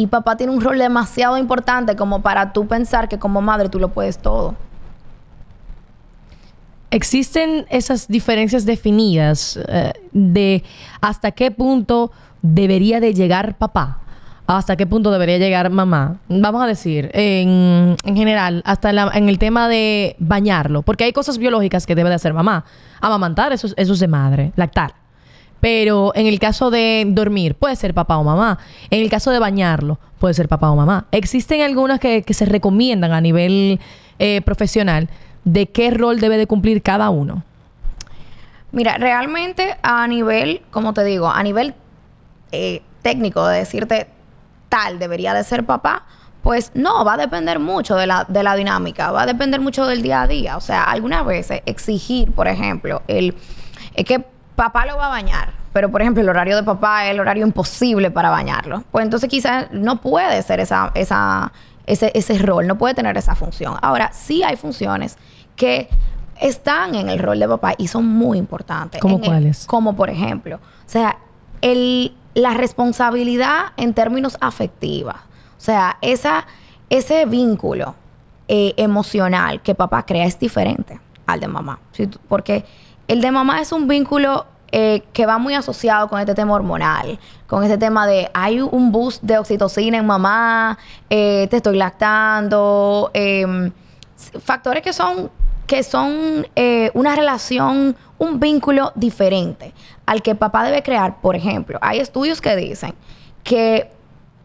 Y 0.00 0.06
papá 0.06 0.36
tiene 0.38 0.50
un 0.52 0.62
rol 0.62 0.78
demasiado 0.78 1.36
importante 1.36 1.94
como 1.94 2.22
para 2.22 2.54
tú 2.54 2.66
pensar 2.66 3.06
que 3.06 3.18
como 3.18 3.42
madre 3.42 3.68
tú 3.68 3.78
lo 3.78 3.88
puedes 3.88 4.16
todo. 4.16 4.54
¿Existen 6.90 7.66
esas 7.68 8.08
diferencias 8.08 8.64
definidas 8.64 9.58
eh, 9.68 9.92
de 10.12 10.64
hasta 11.02 11.32
qué 11.32 11.50
punto 11.50 12.12
debería 12.40 12.98
de 12.98 13.12
llegar 13.12 13.58
papá? 13.58 13.98
¿Hasta 14.46 14.74
qué 14.76 14.86
punto 14.86 15.10
debería 15.12 15.36
llegar 15.36 15.68
mamá? 15.70 16.16
Vamos 16.28 16.62
a 16.62 16.66
decir, 16.66 17.10
en, 17.12 17.94
en 18.02 18.16
general, 18.16 18.62
hasta 18.64 18.90
en, 18.90 19.28
el 19.28 19.38
tema 19.38 19.68
de 19.68 20.16
bañarlo. 20.18 20.80
Porque 20.82 21.04
hay 21.04 21.12
cosas 21.12 21.36
biológicas 21.38 21.86
que 21.86 21.94
debe 21.94 22.08
de 22.08 22.14
hacer 22.16 22.32
mamá. 22.32 22.64
Amamantar, 23.02 23.52
eso, 23.52 23.66
es- 23.66 23.74
eso 23.76 23.92
es 23.92 24.00
de 24.00 24.08
madre. 24.08 24.52
Lactar. 24.56 24.94
Pero 25.60 26.12
en 26.14 26.26
el 26.26 26.38
caso 26.38 26.70
de 26.70 27.04
dormir, 27.08 27.54
puede 27.54 27.76
ser 27.76 27.94
papá 27.94 28.16
o 28.16 28.24
mamá. 28.24 28.58
En 28.90 29.00
el 29.00 29.10
caso 29.10 29.30
de 29.30 29.38
bañarlo, 29.38 29.98
puede 30.18 30.34
ser 30.34 30.48
papá 30.48 30.70
o 30.70 30.76
mamá. 30.76 31.06
Existen 31.12 31.60
algunas 31.62 32.00
que, 32.00 32.24
se 32.28 32.46
recomiendan 32.46 33.12
a 33.12 33.20
nivel 33.20 33.80
eh, 34.18 34.40
profesional 34.42 35.08
de 35.44 35.66
qué 35.66 35.90
rol 35.90 36.20
debe 36.20 36.38
de 36.38 36.46
cumplir 36.46 36.82
cada 36.82 37.10
uno. 37.10 37.44
Mira, 38.72 38.98
realmente 38.98 39.76
a 39.82 40.06
nivel, 40.06 40.62
como 40.70 40.94
te 40.94 41.04
digo, 41.04 41.28
a 41.28 41.42
nivel 41.42 41.74
eh, 42.52 42.82
técnico 43.02 43.46
de 43.46 43.58
decirte 43.58 44.08
tal 44.68 44.98
debería 44.98 45.34
de 45.34 45.42
ser 45.42 45.64
papá, 45.64 46.06
pues 46.42 46.70
no, 46.74 47.04
va 47.04 47.14
a 47.14 47.16
depender 47.16 47.58
mucho 47.58 47.96
de 47.96 48.06
la, 48.06 48.24
de 48.26 48.42
la 48.42 48.54
dinámica, 48.54 49.10
va 49.10 49.22
a 49.22 49.26
depender 49.26 49.60
mucho 49.60 49.86
del 49.86 50.02
día 50.02 50.22
a 50.22 50.26
día. 50.26 50.56
O 50.56 50.60
sea, 50.60 50.84
algunas 50.84 51.26
veces 51.26 51.62
exigir, 51.66 52.32
por 52.32 52.48
ejemplo, 52.48 53.02
el 53.08 53.34
es 53.94 54.04
que 54.04 54.24
papá 54.60 54.84
lo 54.84 54.98
va 54.98 55.06
a 55.06 55.08
bañar, 55.08 55.54
pero 55.72 55.90
por 55.90 56.02
ejemplo 56.02 56.22
el 56.22 56.28
horario 56.28 56.54
de 56.54 56.62
papá 56.62 57.06
es 57.06 57.12
el 57.12 57.20
horario 57.20 57.46
imposible 57.46 58.10
para 58.10 58.28
bañarlo. 58.28 58.84
Pues 58.92 59.06
entonces 59.06 59.30
quizás 59.30 59.68
no 59.72 60.02
puede 60.02 60.42
ser 60.42 60.60
esa, 60.60 60.92
esa, 60.94 61.50
ese, 61.86 62.12
ese 62.14 62.36
rol, 62.36 62.66
no 62.66 62.76
puede 62.76 62.92
tener 62.92 63.16
esa 63.16 63.34
función. 63.34 63.76
Ahora, 63.80 64.12
sí 64.12 64.42
hay 64.42 64.56
funciones 64.56 65.16
que 65.56 65.88
están 66.38 66.94
en 66.94 67.08
el 67.08 67.18
rol 67.18 67.38
de 67.38 67.48
papá 67.48 67.72
y 67.78 67.88
son 67.88 68.06
muy 68.06 68.36
importantes. 68.36 69.00
¿Cómo 69.00 69.18
cuáles? 69.18 69.64
como 69.64 69.96
por 69.96 70.10
ejemplo, 70.10 70.56
o 70.56 70.88
sea, 70.90 71.16
el, 71.62 72.14
la 72.34 72.52
responsabilidad 72.52 73.72
en 73.78 73.94
términos 73.94 74.36
afectivos. 74.42 75.14
O 75.14 75.62
sea, 75.62 75.96
esa, 76.02 76.46
ese 76.90 77.24
vínculo 77.24 77.94
eh, 78.46 78.74
emocional 78.76 79.62
que 79.62 79.74
papá 79.74 80.04
crea 80.04 80.26
es 80.26 80.38
diferente 80.38 81.00
al 81.26 81.40
de 81.40 81.48
mamá. 81.48 81.78
Porque 82.28 82.66
el 83.10 83.20
de 83.20 83.32
mamá 83.32 83.60
es 83.60 83.72
un 83.72 83.88
vínculo 83.88 84.46
eh, 84.72 85.02
que 85.12 85.26
va 85.26 85.38
muy 85.38 85.54
asociado 85.54 86.08
con 86.08 86.20
este 86.20 86.34
tema 86.34 86.54
hormonal, 86.54 87.18
con 87.46 87.62
este 87.64 87.78
tema 87.78 88.06
de 88.06 88.30
hay 88.32 88.60
un 88.60 88.92
boost 88.92 89.22
de 89.22 89.38
oxitocina 89.38 89.98
en 89.98 90.06
mamá, 90.06 90.78
eh, 91.08 91.48
te 91.50 91.56
estoy 91.56 91.76
lactando, 91.76 93.10
em, 93.14 93.72
factores 94.44 94.82
que 94.82 94.92
son 94.92 95.30
que 95.66 95.84
son 95.84 96.48
eh, 96.56 96.90
una 96.94 97.14
relación, 97.14 97.94
un 98.18 98.40
vínculo 98.40 98.90
diferente 98.96 99.72
al 100.04 100.20
que 100.20 100.34
papá 100.34 100.64
debe 100.64 100.82
crear. 100.82 101.20
Por 101.20 101.36
ejemplo, 101.36 101.78
hay 101.80 102.00
estudios 102.00 102.40
que 102.40 102.56
dicen 102.56 102.92
que 103.44 103.88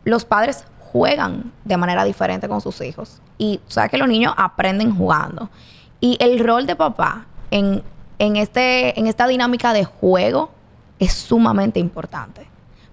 los 0.03 0.24
padres 0.24 0.65
juegan 0.79 1.51
de 1.63 1.77
manera 1.77 2.03
diferente 2.03 2.48
con 2.48 2.62
sus 2.62 2.79
hijos. 2.82 3.22
Y 3.39 3.60
sabes 3.67 3.89
que 3.89 3.98
los 3.98 4.08
niños 4.08 4.36
aprenden 4.38 4.96
jugando. 4.96 5.50
Y 6.00 6.15
el 6.20 6.38
rol 6.39 6.67
de 6.67 6.75
papá 6.75 7.25
en, 7.50 7.82
en, 8.19 8.36
este, 8.36 9.00
en 9.00 9.07
esta 9.07 9.27
dinámica 9.27 9.74
de 9.74 9.86
juego 9.86 10.51
es 11.00 11.13
sumamente 11.13 11.79
importante. 11.79 12.48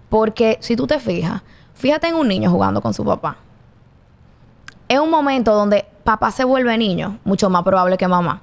Porque 0.08 0.58
si 0.60 0.76
tú 0.76 0.86
te 0.86 0.98
fijas, 0.98 1.42
fíjate 1.74 2.08
en 2.08 2.14
un 2.14 2.28
niño 2.28 2.50
jugando 2.50 2.80
con 2.80 2.92
su 2.92 3.04
papá. 3.04 3.36
Es 4.88 4.98
un 4.98 5.10
momento 5.10 5.54
donde 5.54 5.86
papá 6.04 6.30
se 6.30 6.44
vuelve 6.44 6.76
niño, 6.76 7.18
mucho 7.24 7.48
más 7.48 7.62
probable 7.62 7.96
que 7.96 8.06
mamá. 8.08 8.42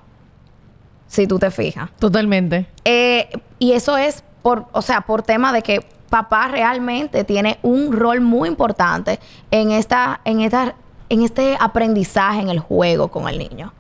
Si 1.08 1.28
tú 1.28 1.40
te 1.40 1.52
fijas. 1.52 1.90
Totalmente. 2.00 2.68
Eh, 2.86 3.30
y 3.58 3.74
eso 3.74 3.98
es 3.98 4.24
por, 4.42 4.66
o 4.72 4.82
sea, 4.82 5.02
por 5.02 5.22
tema 5.22 5.52
de 5.54 5.62
que 5.62 5.86
papá 6.10 6.48
realmente 6.48 7.24
tiene 7.24 7.60
un 7.62 7.94
rol 7.94 8.22
muy 8.22 8.50
importante 8.50 9.20
en 9.52 9.72
esta, 9.72 10.22
en 10.26 10.42
esta, 10.42 10.76
en 11.10 11.24
este 11.24 11.58
aprendizaje 11.60 12.42
en 12.42 12.50
el 12.50 12.60
juego 12.60 13.10
con 13.10 13.28
el 13.28 13.38
niño. 13.38 13.74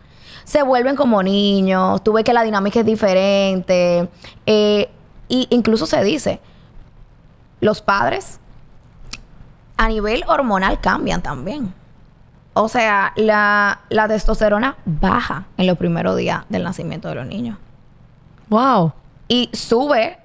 Se 0.50 0.64
vuelven 0.64 0.96
como 0.96 1.22
niños, 1.22 2.04
tú 2.04 2.14
ves 2.14 2.24
que 2.24 2.34
la 2.34 2.42
dinámica 2.42 2.80
es 2.80 2.86
diferente. 2.86 4.10
Eh, 4.48 4.90
y 5.28 5.46
incluso 5.52 5.86
se 5.86 6.04
dice, 6.04 6.40
los 7.62 7.84
padres 7.84 8.40
a 9.78 9.88
nivel 9.88 10.24
hormonal 10.28 10.82
cambian 10.82 11.22
también. 11.22 11.72
O 12.54 12.68
sea, 12.68 13.14
la, 13.16 13.82
la 13.90 14.08
testosterona 14.08 14.76
baja 14.86 15.46
en 15.56 15.68
los 15.68 15.78
primeros 15.78 16.18
días 16.18 16.46
del 16.50 16.64
nacimiento 16.64 17.10
de 17.10 17.16
los 17.16 17.28
niños. 17.28 17.60
Wow. 18.50 18.94
Y 19.28 19.52
sube 19.54 20.18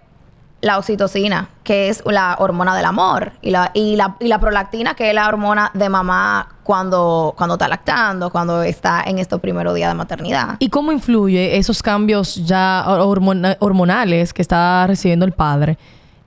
la 0.64 0.78
oxitocina, 0.78 1.48
que 1.62 1.90
es 1.90 2.02
la 2.06 2.36
hormona 2.38 2.74
del 2.74 2.86
amor, 2.86 3.32
y 3.42 3.50
la, 3.50 3.70
y 3.74 3.96
la, 3.96 4.16
y 4.18 4.28
la 4.28 4.38
prolactina, 4.40 4.94
que 4.94 5.10
es 5.10 5.14
la 5.14 5.28
hormona 5.28 5.70
de 5.74 5.90
mamá 5.90 6.48
cuando, 6.62 7.34
cuando 7.36 7.56
está 7.56 7.68
lactando, 7.68 8.30
cuando 8.30 8.62
está 8.62 9.02
en 9.04 9.18
estos 9.18 9.40
primeros 9.40 9.74
días 9.74 9.90
de 9.90 9.94
maternidad. 9.94 10.56
¿Y 10.60 10.70
cómo 10.70 10.90
influye 10.90 11.58
esos 11.58 11.82
cambios 11.82 12.36
ya 12.46 12.82
hormona- 12.86 13.58
hormonales 13.60 14.32
que 14.32 14.40
está 14.40 14.86
recibiendo 14.86 15.26
el 15.26 15.32
padre 15.32 15.76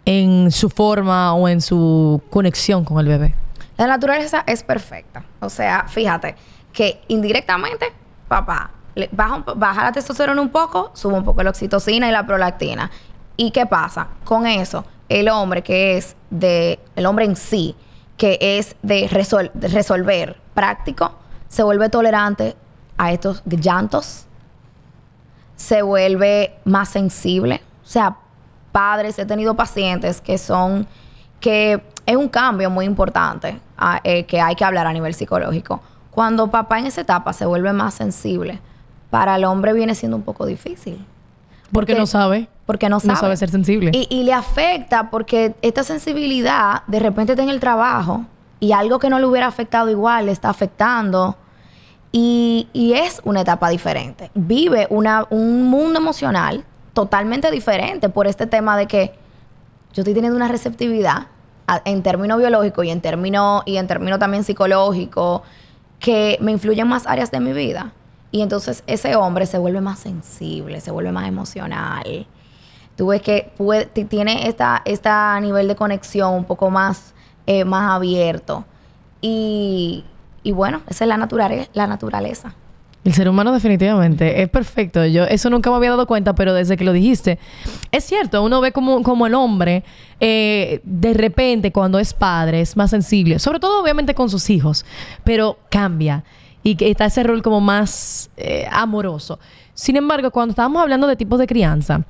en 0.05 0.51
su 0.51 0.69
forma 0.69 1.33
o 1.33 1.47
en 1.47 1.59
su 1.59 2.21
conexión 2.29 2.85
con 2.85 2.99
el 2.99 3.07
bebé? 3.07 3.33
La 3.77 3.87
naturaleza 3.87 4.43
es 4.45 4.61
perfecta. 4.61 5.23
O 5.39 5.49
sea, 5.49 5.85
fíjate 5.87 6.35
que 6.71 7.01
indirectamente, 7.07 7.91
papá, 8.27 8.69
baja, 9.11 9.43
baja 9.55 9.83
la 9.85 9.91
testosterona 9.91 10.39
un 10.41 10.49
poco, 10.49 10.91
sube 10.93 11.15
un 11.15 11.23
poco 11.23 11.41
la 11.41 11.49
oxitocina 11.49 12.07
y 12.07 12.11
la 12.11 12.25
prolactina. 12.25 12.91
¿Y 13.37 13.51
qué 13.51 13.65
pasa? 13.65 14.07
Con 14.25 14.47
eso, 14.47 14.83
el 15.09 15.29
hombre 15.29 15.61
que 15.61 15.97
es 15.97 16.15
de, 16.31 16.79
el 16.95 17.05
hombre 17.05 17.25
en 17.25 17.35
sí, 17.35 17.75
que 18.17 18.37
es 18.41 18.75
de, 18.81 19.07
resol- 19.09 19.51
de 19.53 19.67
resolver 19.67 20.37
práctico, 20.55 21.13
se 21.47 21.61
vuelve 21.63 21.87
tolerante 21.89 22.55
a 22.97 23.11
estos 23.11 23.43
llantos, 23.45 24.25
se 25.55 25.83
vuelve 25.83 26.55
más 26.65 26.89
sensible. 26.89 27.61
O 27.83 27.87
sea, 27.87 28.17
padres, 28.71 29.17
he 29.19 29.25
tenido 29.25 29.55
pacientes 29.55 30.19
que 30.19 30.37
son, 30.39 30.87
que 31.39 31.81
es 32.05 32.15
un 32.15 32.27
cambio 32.27 32.69
muy 32.69 32.85
importante 32.85 33.59
ah, 33.77 33.99
eh, 34.03 34.25
que 34.25 34.41
hay 34.41 34.55
que 34.55 34.65
hablar 34.65 34.87
a 34.87 34.93
nivel 34.93 35.13
psicológico. 35.13 35.81
Cuando 36.11 36.49
papá 36.49 36.79
en 36.79 36.87
esa 36.87 37.01
etapa 37.01 37.33
se 37.33 37.45
vuelve 37.45 37.71
más 37.73 37.93
sensible, 37.93 38.59
para 39.11 39.35
el 39.35 39.45
hombre 39.45 39.73
viene 39.73 39.93
siendo 39.93 40.17
un 40.17 40.23
poco 40.23 40.45
difícil. 40.45 41.05
Porque 41.71 41.95
no 41.95 42.05
sabe. 42.05 42.47
Porque 42.65 42.89
no 42.89 42.99
sabe. 42.99 43.13
No 43.13 43.19
sabe 43.19 43.37
ser 43.37 43.49
sensible. 43.49 43.91
Y, 43.93 44.07
y 44.09 44.23
le 44.23 44.33
afecta 44.33 45.09
porque 45.09 45.55
esta 45.61 45.83
sensibilidad 45.83 46.83
de 46.87 46.99
repente 46.99 47.33
está 47.33 47.43
en 47.43 47.49
el 47.49 47.59
trabajo 47.59 48.25
y 48.59 48.71
algo 48.71 48.99
que 48.99 49.09
no 49.09 49.19
le 49.19 49.25
hubiera 49.25 49.47
afectado 49.47 49.89
igual 49.89 50.25
le 50.27 50.31
está 50.31 50.49
afectando. 50.49 51.37
Y, 52.11 52.67
y 52.73 52.93
es 52.93 53.21
una 53.25 53.41
etapa 53.41 53.69
diferente. 53.69 54.31
Vive 54.33 54.87
una, 54.89 55.27
un 55.29 55.63
mundo 55.69 55.99
emocional 55.99 56.63
totalmente 56.93 57.51
diferente 57.51 58.09
por 58.09 58.27
este 58.27 58.47
tema 58.47 58.75
de 58.77 58.87
que 58.87 59.13
yo 59.93 60.01
estoy 60.01 60.13
teniendo 60.13 60.35
una 60.35 60.47
receptividad 60.47 61.27
a- 61.67 61.81
en 61.85 62.01
términos 62.01 62.39
biológicos 62.39 62.85
y 62.85 62.89
en 62.89 63.01
términos 63.01 63.61
y 63.65 63.77
en 63.77 63.87
términos 63.87 64.19
también 64.19 64.43
psicológicos 64.43 65.41
que 65.99 66.37
me 66.41 66.51
influyen 66.51 66.87
más 66.87 67.05
áreas 67.07 67.29
de 67.29 67.39
mi 67.39 67.53
vida. 67.53 67.91
Y 68.37 68.43
entonces 68.43 68.83
ese 68.85 69.15
hombre 69.15 69.47
se 69.47 69.57
vuelve 69.57 69.81
más 69.81 69.97
sensible, 69.97 70.79
se 70.79 70.91
vuelve 70.91 71.11
más 71.11 71.27
emocional. 71.27 72.27
Tú 72.95 73.07
ves 73.07 73.23
que 73.23 73.51
tiene 74.07 74.47
esta, 74.47 75.39
nivel 75.39 75.67
de 75.67 75.75
conexión 75.75 76.35
un 76.35 76.43
poco 76.43 76.69
más, 76.69 77.15
eh, 77.47 77.65
más 77.65 77.89
abierto. 77.89 78.63
Y, 79.21 80.05
y 80.43 80.51
bueno, 80.51 80.83
esa 80.87 81.05
es 81.05 81.07
la, 81.07 81.67
la 81.73 81.87
naturaleza. 81.87 82.53
El 83.03 83.13
ser 83.13 83.27
humano 83.27 83.51
definitivamente 83.51 84.43
es 84.43 84.49
perfecto. 84.49 85.03
Yo 85.07 85.23
eso 85.23 85.49
nunca 85.49 85.71
me 85.71 85.77
había 85.77 85.89
dado 85.89 86.05
cuenta, 86.05 86.35
pero 86.35 86.53
desde 86.53 86.77
que 86.77 86.83
lo 86.83 86.93
dijiste, 86.93 87.39
es 87.91 88.03
cierto, 88.03 88.43
uno 88.43 88.61
ve 88.61 88.71
como, 88.71 89.01
como 89.01 89.25
el 89.25 89.33
hombre 89.33 89.83
eh, 90.19 90.79
de 90.83 91.15
repente 91.15 91.71
cuando 91.71 91.97
es 91.97 92.13
padre 92.13 92.61
es 92.61 92.77
más 92.77 92.91
sensible, 92.91 93.39
sobre 93.39 93.59
todo 93.59 93.81
obviamente 93.81 94.13
con 94.13 94.29
sus 94.29 94.51
hijos, 94.51 94.85
pero 95.23 95.57
cambia 95.71 96.23
y 96.67 96.75
que 96.75 96.89
está 96.91 97.05
ese 97.05 97.23
rol 97.23 97.41
como 97.41 97.61
más 97.61 98.29
eh, 98.37 98.67
amoroso. 98.71 99.39
Sin 99.73 99.95
embargo, 99.95 100.31
cuando 100.31 100.51
estábamos 100.51 100.81
hablando 100.81 101.07
de 101.07 101.15
tipos 101.15 101.39
de 101.39 101.47
crianza, 101.47 102.01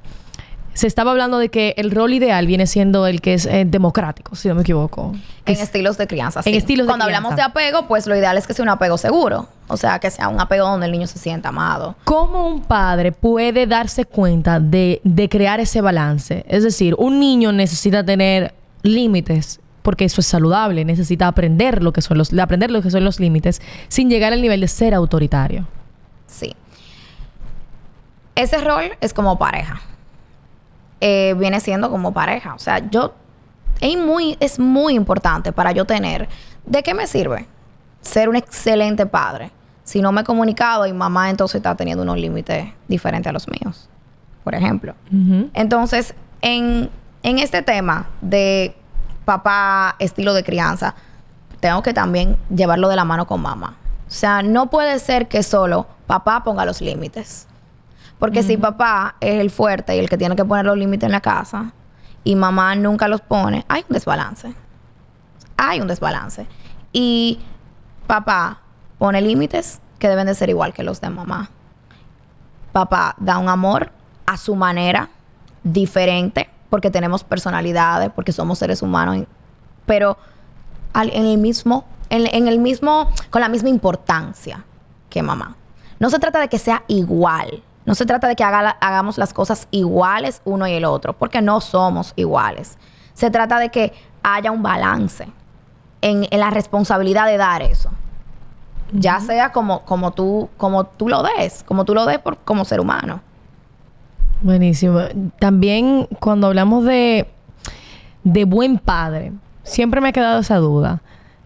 se 0.73 0.85
estaba 0.87 1.11
hablando 1.11 1.37
de 1.39 1.49
que 1.49 1.73
el 1.77 1.89
rol 1.91 2.13
ideal 2.13 2.45
viene 2.47 2.65
siendo 2.67 3.07
el 3.07 3.19
que 3.19 3.33
es 3.33 3.45
eh, 3.47 3.65
democrático, 3.67 4.35
si 4.35 4.47
no 4.47 4.55
me 4.55 4.61
equivoco. 4.61 5.11
En 5.45 5.53
es- 5.53 5.61
estilos 5.61 5.97
de 5.97 6.07
crianza. 6.07 6.41
en 6.45 6.53
estilos 6.55 6.85
de 6.85 6.89
Cuando 6.89 7.05
hablamos 7.05 7.35
de 7.35 7.41
apego, 7.41 7.87
pues 7.87 8.05
lo 8.07 8.15
ideal 8.15 8.37
es 8.37 8.45
que 8.47 8.53
sea 8.53 8.63
un 8.63 8.69
apego 8.69 8.97
seguro. 8.97 9.47
O 9.67 9.75
sea, 9.77 9.99
que 9.99 10.09
sea 10.11 10.27
un 10.29 10.39
apego 10.39 10.67
donde 10.67 10.85
el 10.85 10.91
niño 10.91 11.07
se 11.07 11.19
sienta 11.19 11.49
amado. 11.49 11.95
¿Cómo 12.03 12.47
un 12.47 12.61
padre 12.61 13.11
puede 13.11 13.65
darse 13.67 14.05
cuenta 14.05 14.59
de, 14.59 15.01
de 15.03 15.29
crear 15.29 15.59
ese 15.59 15.81
balance? 15.81 16.45
Es 16.47 16.63
decir, 16.63 16.95
un 16.97 17.19
niño 17.19 17.51
necesita 17.51 18.03
tener 18.03 18.53
límites 18.83 19.59
porque 19.87 20.03
eso 20.03 20.19
es 20.19 20.27
saludable, 20.27 20.83
necesita 20.83 21.29
aprender 21.29 21.81
lo 21.81 21.93
que 21.93 22.01
son 22.01 22.17
los, 22.17 22.37
aprender 22.37 22.71
lo 22.71 22.81
que 22.81 22.91
son 22.91 23.05
los 23.05 23.21
límites 23.21 23.61
sin 23.87 24.09
llegar 24.09 24.33
al 24.33 24.41
nivel 24.41 24.59
de 24.59 24.67
ser 24.67 24.93
autoritario. 24.93 25.65
Sí. 26.25 26.53
Ese 28.35 28.57
rol 28.57 28.97
es 28.99 29.13
como 29.13 29.39
pareja. 29.39 29.79
Eh, 30.99 31.35
viene 31.39 31.61
siendo 31.61 31.89
como 31.89 32.13
pareja. 32.13 32.53
O 32.53 32.59
sea, 32.59 32.79
yo. 32.89 33.13
Es 33.79 33.97
muy, 33.97 34.35
es 34.41 34.59
muy 34.59 34.93
importante 34.93 35.53
para 35.53 35.71
yo 35.71 35.85
tener. 35.85 36.27
¿De 36.65 36.83
qué 36.83 36.93
me 36.93 37.07
sirve 37.07 37.45
ser 38.01 38.27
un 38.27 38.35
excelente 38.35 39.05
padre 39.05 39.51
si 39.85 40.01
no 40.01 40.11
me 40.11 40.19
he 40.19 40.23
comunicado 40.25 40.85
y 40.85 40.91
mamá 40.91 41.29
entonces 41.29 41.55
está 41.55 41.75
teniendo 41.75 42.03
unos 42.03 42.17
límites 42.17 42.73
diferentes 42.89 43.29
a 43.29 43.31
los 43.31 43.47
míos? 43.47 43.87
Por 44.43 44.53
ejemplo. 44.53 44.95
Entonces, 45.53 46.13
en, 46.41 46.89
en 47.23 47.39
este 47.39 47.61
tema 47.61 48.09
de 48.19 48.75
papá, 49.27 49.97
estilo 49.99 50.33
de 50.33 50.41
crianza, 50.41 50.95
tengo 51.59 51.83
que 51.83 51.93
también 51.93 52.37
llevarlo 52.49 52.87
de 52.87 52.95
la 52.95 53.03
mano 53.03 53.27
con 53.27 53.41
mamá. 53.41 53.75
O 54.07 54.09
sea, 54.09 54.41
no 54.41 54.69
puede 54.69 54.99
ser 54.99 55.27
que 55.27 55.43
solo 55.43 55.85
papá 56.07 56.45
ponga 56.45 56.63
los 56.63 56.79
límites. 56.79 57.45
Porque 58.19 58.41
si 58.41 58.55
papá 58.55 59.15
es 59.19 59.41
el 59.41 59.51
fuerte 59.51 59.97
y 59.97 59.99
el 59.99 60.09
que 60.09 60.17
tiene 60.17 60.37
que 60.37 60.45
poner 60.45 60.65
los 60.65 60.77
límites 60.77 61.07
en 61.07 61.11
la 61.11 61.19
casa 61.19 61.73
y 62.23 62.37
mamá 62.37 62.73
nunca 62.75 63.09
los 63.09 63.19
pone, 63.19 63.65
hay 63.67 63.83
un 63.89 63.93
desbalance. 63.93 64.53
Hay 65.57 65.81
un 65.81 65.87
desbalance. 65.89 66.47
Y 66.93 67.41
papá 68.07 68.61
pone 68.97 69.21
límites 69.21 69.81
que 69.99 70.07
deben 70.07 70.27
de 70.27 70.35
ser 70.35 70.47
igual 70.47 70.71
que 70.71 70.83
los 70.83 71.01
de 71.01 71.09
mamá. 71.09 71.49
Papá 72.71 73.13
da 73.17 73.39
un 73.39 73.49
amor 73.49 73.91
a 74.25 74.37
su 74.37 74.55
manera, 74.55 75.09
diferente, 75.63 76.49
porque 76.69 76.91
tenemos 76.91 77.23
personalidades, 77.23 78.09
porque 78.13 78.31
somos 78.31 78.59
seres 78.59 78.81
humanos, 78.81 79.25
pero 79.85 80.17
al- 80.93 81.11
en 81.13 81.25
el 81.25 81.37
mismo, 81.37 81.85
en, 82.09 82.27
en 82.33 82.47
el 82.47 82.59
mismo, 82.59 83.09
con 83.29 83.41
la 83.41 83.49
misma 83.49 83.69
importancia 83.69 84.63
que 85.09 85.21
mamá. 85.23 85.55
No 85.99 86.09
se 86.09 86.19
trata 86.19 86.39
de 86.39 86.47
que 86.49 86.59
sea 86.59 86.83
igual. 86.87 87.63
No 87.85 87.95
se 87.95 88.05
trata 88.05 88.27
de 88.27 88.35
que 88.35 88.43
haga 88.43 88.71
hagamos 88.81 89.17
las 89.17 89.33
cosas 89.33 89.67
iguales 89.71 90.41
uno 90.45 90.67
y 90.67 90.73
el 90.73 90.83
otro, 90.85 91.13
porque 91.13 91.41
no 91.41 91.61
somos 91.61 92.13
iguales. 92.17 92.77
Se 93.13 93.31
trata 93.31 93.59
de 93.59 93.69
que 93.69 93.93
haya 94.23 94.51
un 94.51 94.61
balance 94.61 95.27
en, 96.01 96.27
en 96.29 96.39
la 96.39 96.49
responsabilidad 96.49 97.25
de 97.27 97.37
dar 97.37 97.61
eso. 97.61 97.89
Ya 98.91 99.19
sea 99.21 99.51
como, 99.51 99.81
como, 99.85 100.11
tú, 100.11 100.49
como 100.57 100.85
tú 100.85 101.09
lo 101.09 101.23
des, 101.23 101.63
como 101.63 101.83
tú 101.85 101.93
lo 101.93 102.05
des 102.05 102.19
por, 102.19 102.37
como 102.39 102.63
ser 102.65 102.79
humano. 102.79 103.21
Buenísimo. 104.41 104.99
También 105.39 106.07
cuando 106.19 106.47
hablamos 106.47 106.85
de, 106.85 107.27
de 108.23 108.45
buen 108.45 108.77
padre, 108.77 109.31
siempre 109.63 110.01
me 110.01 110.09
ha 110.09 110.13
quedado 110.13 110.39
esa 110.39 110.57
duda 110.57 111.01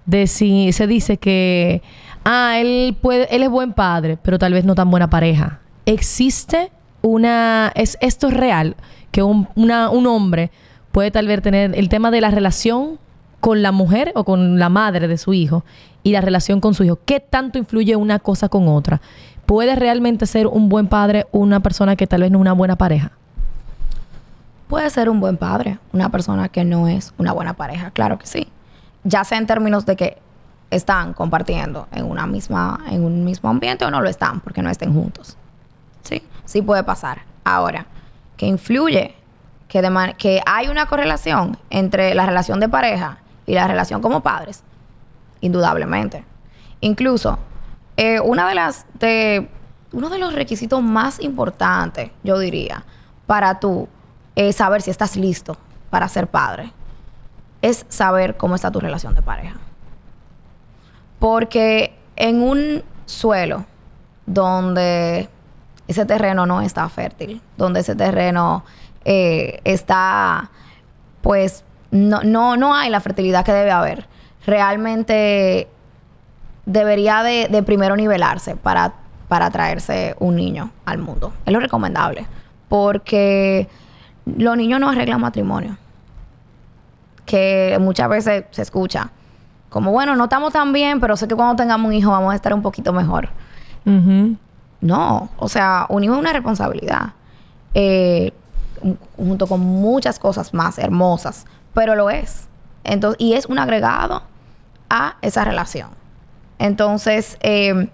de 0.05 0.27
si 0.27 0.71
se 0.74 0.88
dice 0.88 1.17
que, 1.17 1.81
ah, 2.25 2.57
él, 2.60 2.98
puede, 3.01 3.33
él 3.36 3.43
es 3.43 3.50
buen 3.50 3.74
padre, 3.74 4.17
pero 4.21 4.38
tal 4.39 4.53
vez 4.53 4.65
no 4.65 4.75
tan 4.75 4.89
buena 4.91 5.10
pareja. 5.10 5.60
¿Existe 5.86 6.71
una... 7.01 7.71
¿Es 7.75 7.98
esto 8.01 8.27
es 8.27 8.33
real? 8.33 8.75
Que 9.12 9.24
un, 9.24 9.48
una- 9.55 9.89
un 9.89 10.05
hombre 10.07 10.51
puede 10.91 11.12
tal 11.12 11.27
vez 11.27 11.41
tener 11.41 11.74
el 11.77 11.88
tema 11.88 12.12
de 12.12 12.21
la 12.21 12.29
relación 12.31 13.00
con 13.39 13.62
la 13.62 13.71
mujer 13.71 14.12
o 14.15 14.24
con 14.24 14.60
la 14.60 14.69
madre 14.69 15.07
de 15.07 15.17
su 15.17 15.33
hijo 15.33 15.63
y 16.03 16.12
la 16.12 16.21
relación 16.21 16.60
con 16.60 16.74
su 16.74 16.83
hijo. 16.83 17.00
¿Qué 17.05 17.19
tanto 17.19 17.57
influye 17.57 17.95
una 17.95 18.19
cosa 18.19 18.50
con 18.50 18.67
otra? 18.67 19.01
¿Puede 19.51 19.75
realmente 19.75 20.27
ser 20.27 20.48
un 20.48 20.70
buen 20.70 20.88
padre 20.88 21.27
una 21.34 21.60
persona 21.60 21.98
que 21.98 22.08
tal 22.08 22.22
vez 22.22 22.31
no 22.31 22.38
es 22.38 22.41
una 22.41 22.53
buena 22.53 22.77
pareja? 22.77 23.12
Puede 24.70 24.89
ser 24.89 25.10
un 25.10 25.20
buen 25.20 25.36
padre, 25.36 25.77
una 25.91 26.08
persona 26.08 26.48
que 26.48 26.63
no 26.63 26.88
es 26.88 27.13
una 27.17 27.34
buena 27.34 27.51
pareja, 27.51 27.91
claro 27.91 28.17
que 28.17 28.27
sí. 28.27 28.48
Ya 29.03 29.25
sea 29.25 29.38
en 29.38 29.48
términos 29.48 29.86
de 29.86 29.98
que 29.98 30.20
están 30.70 31.12
compartiendo 31.12 31.89
en 31.91 32.05
una 32.05 32.27
misma, 32.27 32.79
en 32.89 33.03
un 33.03 33.25
mismo 33.25 33.50
ambiente 33.50 33.84
o 33.84 33.91
no 33.91 34.00
lo 34.00 34.08
están 34.08 34.39
porque 34.39 34.62
no 34.62 34.70
estén 34.70 34.93
juntos. 34.93 35.36
Sí, 36.03 36.24
sí 36.46 36.62
puede 36.62 36.86
pasar. 36.86 37.24
Ahora, 37.43 37.88
que 38.38 38.46
influye 38.46 39.15
que, 39.67 40.13
que 40.17 40.41
hay 40.46 40.70
una 40.70 40.86
correlación 40.86 41.58
entre 41.70 42.15
la 42.15 42.25
relación 42.25 42.62
de 42.62 42.70
pareja 42.70 43.17
y 43.46 43.55
la 43.55 43.67
relación 43.67 44.01
como 44.01 44.22
padres, 44.22 44.63
indudablemente. 45.41 46.24
Incluso, 46.79 47.38
eh, 47.98 48.19
una 48.19 48.48
de 48.48 48.55
las 48.55 48.86
de 49.00 49.50
uno 49.91 50.10
de 50.10 50.19
los 50.19 50.33
requisitos 50.33 50.81
más 50.81 51.19
importantes, 51.19 52.12
yo 52.24 52.39
diría, 52.39 52.86
para 53.27 53.60
tú 53.60 53.88
eh, 54.36 54.53
saber 54.53 54.81
si 54.81 54.89
estás 54.89 55.15
listo 55.15 55.57
para 55.89 56.07
ser 56.07 56.27
padre, 56.27 56.71
es 57.62 57.86
saber 57.89 58.38
cómo 58.38 58.55
está 58.55 58.71
tu 58.71 58.79
relación 58.79 59.13
de 59.15 59.21
pareja. 59.21 59.57
Porque 61.19 61.98
en 62.15 62.41
un 62.41 62.83
suelo 63.05 63.65
donde 64.25 65.29
ese 65.88 66.05
terreno 66.05 66.45
no 66.45 66.62
está 66.62 66.88
fértil, 66.89 67.41
donde 67.57 67.81
ese 67.81 67.95
terreno 67.95 68.63
eh, 69.03 69.60
está, 69.65 70.50
pues, 71.21 71.65
no, 71.91 72.24
no, 72.24 72.55
no 72.55 72.74
hay 72.74 72.89
la 72.89 73.01
fertilidad 73.01 73.43
que 73.43 73.51
debe 73.51 73.71
haber. 73.71 74.07
Realmente 74.45 75.67
debería 76.65 77.23
de, 77.23 77.47
de 77.49 77.63
primero 77.63 77.95
nivelarse 77.95 78.55
para, 78.55 78.93
para 79.27 79.49
traerse 79.51 80.15
un 80.19 80.35
niño 80.35 80.71
al 80.85 80.97
mundo. 80.99 81.33
Es 81.45 81.53
lo 81.53 81.59
recomendable. 81.59 82.25
Porque 82.69 83.67
los 84.25 84.55
niños 84.57 84.79
no 84.79 84.89
arreglan 84.89 85.19
matrimonio. 85.21 85.77
Que 87.25 87.77
muchas 87.79 88.09
veces 88.09 88.45
se 88.51 88.61
escucha. 88.61 89.09
Como, 89.69 89.91
bueno, 89.91 90.15
no 90.15 90.25
estamos 90.25 90.51
tan 90.53 90.73
bien, 90.73 90.99
pero 90.99 91.15
sé 91.15 91.27
que 91.27 91.35
cuando 91.35 91.55
tengamos 91.55 91.87
un 91.87 91.93
hijo 91.93 92.11
vamos 92.11 92.33
a 92.33 92.35
estar 92.35 92.53
un 92.53 92.61
poquito 92.61 92.91
mejor. 92.93 93.29
No, 94.81 95.29
o 95.37 95.47
sea, 95.49 95.85
un 95.89 96.03
hijo 96.03 96.13
es 96.13 96.19
una 96.19 96.33
responsabilidad. 96.33 97.13
eh, 97.73 98.33
un- 98.81 98.97
junto 99.15 99.47
con 99.47 99.59
muchas 99.61 100.17
cosas 100.19 100.53
más 100.53 100.77
hermosas, 100.79 101.45
pero 101.73 101.95
lo 101.95 102.09
es. 102.09 102.47
Entonces, 102.83 103.15
y 103.21 103.33
es 103.33 103.45
un 103.45 103.59
agregado 103.59 104.23
a 104.89 105.15
esa 105.21 105.45
relación. 105.45 105.89
Entonces, 106.61 107.39
eh, 107.41 107.89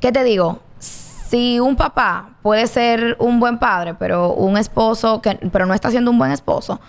¿qué 0.00 0.10
te 0.10 0.24
digo? 0.24 0.58
Si 0.80 1.60
un 1.60 1.76
papá 1.76 2.30
puede 2.42 2.66
ser 2.66 3.16
un 3.20 3.38
buen 3.38 3.60
padre, 3.60 3.94
pero 3.94 4.32
un 4.34 4.58
esposo 4.58 5.22
que 5.22 5.36
pero 5.52 5.64
no 5.64 5.72
está 5.72 5.88
siendo 5.90 6.10
un 6.10 6.18
buen 6.18 6.32
esposo, 6.32 6.80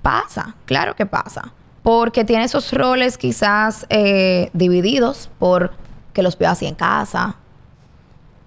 pasa, 0.00 0.54
claro 0.64 0.94
que 0.94 1.06
pasa. 1.06 1.52
Porque 1.82 2.24
tiene 2.24 2.44
esos 2.44 2.72
roles 2.72 3.18
quizás 3.18 3.84
eh, 3.90 4.50
divididos 4.52 5.28
por 5.40 5.72
que 6.12 6.22
los 6.22 6.38
vio 6.38 6.50
así 6.50 6.66
en 6.66 6.76
casa, 6.76 7.34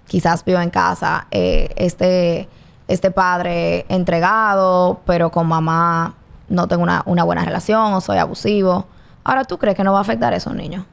quizás 0.07 0.45
vio 0.45 0.61
en 0.61 0.69
casa 0.69 1.27
eh, 1.31 1.73
este, 1.75 2.47
este 2.87 3.11
padre 3.11 3.85
entregado, 3.89 5.01
pero 5.05 5.29
con 5.29 5.45
mamá 5.47 6.15
no 6.47 6.69
tengo 6.69 6.83
una, 6.83 7.03
una 7.05 7.25
buena 7.25 7.43
relación 7.43 7.93
o 7.93 7.99
soy 7.99 8.17
abusivo. 8.17 8.87
Ahora, 9.25 9.43
¿tú 9.43 9.57
crees 9.57 9.75
que 9.75 9.83
no 9.83 9.91
va 9.91 9.97
a 9.97 10.01
afectar 10.03 10.31
a 10.31 10.37
esos 10.37 10.55
niños? 10.55 10.85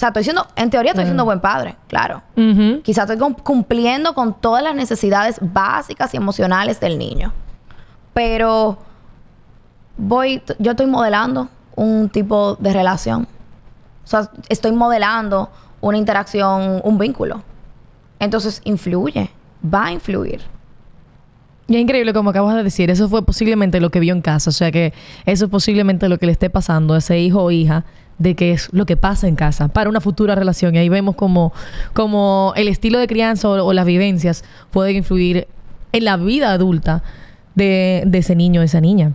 O 0.00 0.02
sea, 0.02 0.08
estoy 0.08 0.24
siendo, 0.24 0.46
en 0.56 0.70
teoría 0.70 0.92
estoy 0.92 1.04
siendo 1.04 1.26
buen 1.26 1.40
padre, 1.40 1.76
claro. 1.86 2.22
Quizás 2.82 3.04
estoy 3.10 3.18
cum- 3.18 3.34
cumpliendo 3.34 4.14
con 4.14 4.32
todas 4.40 4.62
las 4.62 4.74
necesidades 4.74 5.38
básicas 5.42 6.14
y 6.14 6.16
emocionales 6.16 6.80
del 6.80 6.96
niño. 6.96 7.34
Pero 8.14 8.78
voy, 9.98 10.42
yo 10.58 10.70
estoy 10.70 10.86
modelando 10.86 11.50
un 11.76 12.08
tipo 12.08 12.56
de 12.58 12.72
relación. 12.72 13.28
O 14.04 14.06
sea, 14.06 14.30
estoy 14.48 14.72
modelando 14.72 15.50
una 15.82 15.98
interacción, 15.98 16.80
un 16.82 16.96
vínculo. 16.96 17.42
Entonces, 18.20 18.62
influye, 18.64 19.30
va 19.62 19.84
a 19.88 19.92
influir. 19.92 20.40
Y 21.68 21.76
es 21.76 21.82
increíble 21.82 22.14
como 22.14 22.30
acabas 22.30 22.56
de 22.56 22.62
decir, 22.64 22.90
eso 22.90 23.06
fue 23.06 23.22
posiblemente 23.22 23.80
lo 23.80 23.90
que 23.90 24.00
vio 24.00 24.14
en 24.14 24.22
casa, 24.22 24.48
o 24.48 24.52
sea 24.54 24.72
que 24.72 24.94
eso 25.26 25.44
es 25.44 25.50
posiblemente 25.50 26.08
lo 26.08 26.16
que 26.18 26.24
le 26.24 26.32
esté 26.32 26.48
pasando 26.48 26.94
a 26.94 26.98
ese 26.98 27.18
hijo 27.20 27.42
o 27.44 27.50
hija 27.50 27.84
de 28.20 28.36
que 28.36 28.52
es 28.52 28.68
lo 28.72 28.86
que 28.86 28.96
pasa 28.96 29.26
en 29.26 29.34
casa 29.34 29.66
para 29.66 29.90
una 29.90 30.00
futura 30.00 30.36
relación. 30.36 30.76
Y 30.76 30.78
ahí 30.78 30.88
vemos 30.88 31.16
como 31.16 32.52
el 32.54 32.68
estilo 32.68 33.00
de 33.00 33.08
crianza 33.08 33.48
o, 33.48 33.72
las 33.72 33.86
vivencias 33.86 34.44
pueden 34.70 34.94
influir 34.94 35.48
en 35.92 36.04
la 36.04 36.16
vida 36.16 36.52
adulta 36.52 37.02
de, 37.56 38.04
de 38.06 38.18
ese 38.18 38.36
niño 38.36 38.60
o 38.60 38.64
esa 38.64 38.80
niña. 38.80 39.14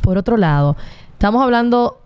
Por 0.00 0.16
otro 0.16 0.38
lado, 0.38 0.78
estamos 1.12 1.42
hablando 1.42 2.00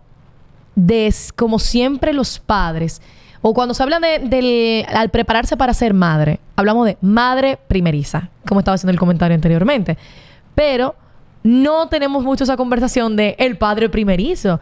de 0.75 1.13
como 1.35 1.59
siempre 1.59 2.13
los 2.13 2.39
padres, 2.39 3.01
o 3.47 3.53
cuando 3.53 3.75
se 3.75 3.83
habla 3.83 3.99
de, 3.99 4.85
al 4.91 5.09
prepararse 5.09 5.55
para 5.55 5.73
ser 5.75 5.93
madre, 5.93 6.39
hablamos 6.55 6.87
de 6.87 6.97
madre 7.01 7.59
primeriza, 7.67 8.29
como 8.47 8.59
estaba 8.59 8.73
haciendo 8.73 8.91
el 8.91 8.97
comentario 8.97 9.35
anteriormente. 9.35 9.99
Pero 10.55 10.95
no 11.43 11.87
tenemos 11.87 12.23
mucho 12.23 12.43
esa 12.43 12.57
conversación 12.57 13.15
de 13.15 13.35
el 13.37 13.59
padre 13.59 13.87
primerizo. 13.87 14.59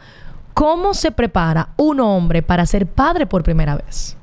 ¿Cómo 0.54 0.94
se 0.94 1.12
prepara 1.12 1.70
un 1.78 2.00
hombre 2.00 2.42
para 2.42 2.66
ser 2.66 2.86
padre 2.86 3.26
por 3.26 3.44
primera 3.44 3.76
vez? 3.76 4.16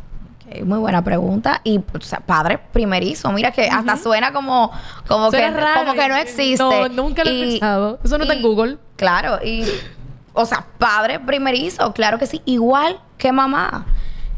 Ok, 0.47 0.65
muy 0.65 0.79
buena 0.79 1.03
pregunta. 1.03 1.61
Y, 1.65 1.79
o 1.79 2.01
sea, 2.01 2.21
padre 2.21 2.59
primerizo. 2.73 3.31
Mira 3.33 3.51
que 3.51 3.69
hasta 3.69 3.97
suena 3.97 4.33
como, 4.33 4.71
como, 5.09 5.31
que, 5.31 5.51
raro. 5.51 5.81
como 5.81 5.95
que 5.95 6.09
no 6.09 6.17
existe. 6.17 6.63
No, 6.63 6.89
nunca 6.89 7.25
lo 7.25 7.31
he 7.31 7.41
pensado. 7.41 7.99
Eso 8.03 8.17
no 8.17 8.25
está 8.25 8.35
en 8.35 8.43
Google. 8.43 8.79
Claro, 8.97 9.39
y, 9.45 9.65
o 10.33 10.45
sea, 10.45 10.67
padre 10.79 11.21
primerizo, 11.21 11.93
claro 11.93 12.19
que 12.19 12.27
sí, 12.27 12.43
igual 12.45 13.01
que 13.19 13.33
mamá. 13.33 13.87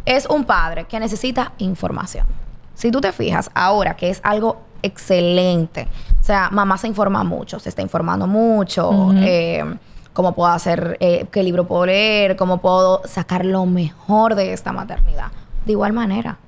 Es 0.05 0.26
un 0.26 0.44
padre 0.44 0.85
que 0.85 0.98
necesita 0.98 1.52
información. 1.59 2.26
Si 2.74 2.90
tú 2.90 3.00
te 3.00 3.12
fijas 3.12 3.50
ahora 3.55 3.94
que 3.94 4.11
es 4.11 4.20
algo 4.24 4.62
excelente, 4.83 5.87
o 6.20 6.24
sea, 6.24 6.48
mamá 6.50 6.76
se 6.78 6.88
informa 6.88 7.22
mucho, 7.22 7.61
se 7.61 7.68
está 7.68 7.83
informando 7.83 8.26
mucho, 8.26 9.12
eh, 9.16 9.64
cómo 10.12 10.35
puedo 10.35 10.51
hacer, 10.51 10.96
eh, 11.01 11.27
qué 11.31 11.42
libro 11.42 11.66
puedo 11.66 11.87
leer, 11.87 12.37
cómo 12.37 12.59
puedo 12.59 13.03
sacar 13.05 13.44
lo 13.44 13.66
mejor 13.66 14.35
de 14.35 14.53
esta 14.53 14.72
maternidad. 14.72 15.33
De 15.64 15.72
igual 15.72 15.92
manera, 15.92 16.38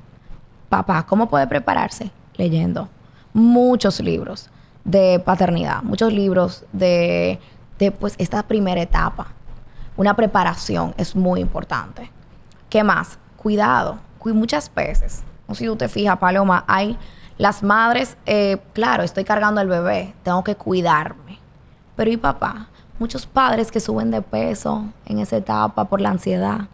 papá, 0.68 1.04
¿cómo 1.06 1.28
puede 1.28 1.46
prepararse? 1.46 2.10
Leyendo 2.36 2.88
muchos 3.32 4.00
libros 4.00 4.50
de 4.84 5.20
paternidad, 5.24 5.82
muchos 5.82 6.12
libros 6.12 6.64
de, 6.72 7.38
de 7.78 7.90
pues 7.90 8.14
esta 8.18 8.42
primera 8.42 8.82
etapa. 8.82 9.28
Una 9.96 10.14
preparación 10.14 10.94
es 10.96 11.14
muy 11.14 11.40
importante. 11.40 12.10
¿Qué 12.68 12.82
más? 12.82 13.18
Cuidado. 13.36 13.98
Cu- 14.18 14.34
muchas 14.34 14.72
veces, 14.74 15.22
no 15.46 15.54
sé 15.54 15.60
si 15.60 15.66
tú 15.66 15.76
te 15.76 15.88
fijas, 15.88 16.18
Paloma, 16.18 16.64
hay 16.66 16.98
las 17.38 17.62
madres, 17.62 18.16
eh, 18.26 18.58
claro, 18.72 19.02
estoy 19.04 19.24
cargando 19.24 19.60
al 19.60 19.68
bebé, 19.68 20.14
tengo 20.22 20.42
que 20.42 20.56
cuidarme. 20.56 21.38
Pero 21.96 22.10
¿y 22.10 22.16
papá? 22.16 22.68
Muchos 22.98 23.26
padres 23.26 23.70
que 23.72 23.80
suben 23.80 24.10
de 24.10 24.22
peso 24.22 24.84
en 25.06 25.18
esa 25.18 25.36
etapa 25.36 25.84
por 25.86 26.00
la 26.00 26.10
ansiedad 26.10 26.66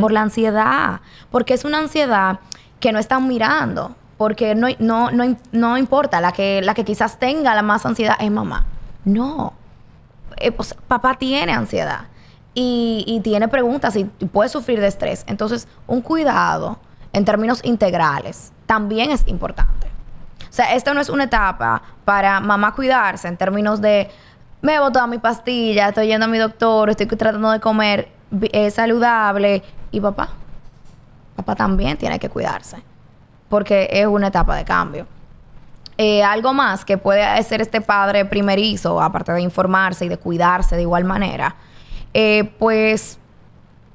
por 0.00 0.12
la 0.12 0.20
ansiedad, 0.20 1.00
porque 1.30 1.54
es 1.54 1.64
una 1.64 1.78
ansiedad 1.78 2.38
que 2.80 2.92
no 2.92 2.98
están 2.98 3.26
mirando, 3.26 3.96
porque 4.18 4.54
no, 4.54 4.68
no, 4.78 5.10
no, 5.10 5.36
no 5.52 5.78
importa, 5.78 6.20
la 6.20 6.32
que, 6.32 6.60
la 6.62 6.74
que 6.74 6.84
quizás 6.84 7.18
tenga 7.18 7.54
la 7.54 7.62
más 7.62 7.86
ansiedad 7.86 8.16
es 8.20 8.30
mamá. 8.30 8.66
No, 9.06 9.54
Eh, 10.36 10.52
pues, 10.52 10.74
papá 10.86 11.14
tiene 11.14 11.52
ansiedad 11.52 12.08
y, 12.52 13.04
y 13.06 13.20
tiene 13.20 13.48
preguntas 13.48 13.96
y 13.96 14.04
puede 14.04 14.50
sufrir 14.50 14.80
de 14.80 14.88
estrés. 14.88 15.24
Entonces, 15.28 15.66
un 15.86 16.02
cuidado 16.02 16.78
en 17.14 17.24
términos 17.24 17.60
integrales 17.64 18.52
también 18.66 19.12
es 19.12 19.26
importante. 19.28 19.86
O 20.42 20.52
sea, 20.52 20.74
esta 20.74 20.92
no 20.92 21.00
es 21.00 21.08
una 21.08 21.24
etapa 21.24 21.80
para 22.04 22.40
mamá 22.40 22.74
cuidarse 22.74 23.28
en 23.28 23.36
términos 23.38 23.80
de 23.80 24.10
me 24.64 24.76
he 24.76 24.78
toda 24.78 25.06
mi 25.06 25.18
pastilla, 25.18 25.88
estoy 25.88 26.06
yendo 26.06 26.24
a 26.24 26.28
mi 26.28 26.38
doctor, 26.38 26.88
estoy 26.88 27.06
tratando 27.06 27.50
de 27.50 27.60
comer 27.60 28.08
eh, 28.40 28.70
saludable. 28.70 29.62
Y 29.90 30.00
papá, 30.00 30.30
papá 31.36 31.54
también 31.54 31.98
tiene 31.98 32.18
que 32.18 32.30
cuidarse 32.30 32.82
porque 33.50 33.88
es 33.92 34.06
una 34.06 34.28
etapa 34.28 34.56
de 34.56 34.64
cambio. 34.64 35.06
eh, 35.98 36.24
algo 36.24 36.52
más 36.52 36.84
que 36.84 36.98
puede 36.98 37.22
hacer 37.22 37.60
este 37.60 37.80
padre 37.80 38.24
primerizo, 38.24 39.00
aparte 39.00 39.32
de 39.32 39.42
informarse 39.42 40.06
y 40.06 40.08
de 40.08 40.16
cuidarse 40.16 40.76
de 40.76 40.82
igual 40.82 41.04
manera, 41.04 41.54
eh, 42.14 42.44
pues 42.58 43.18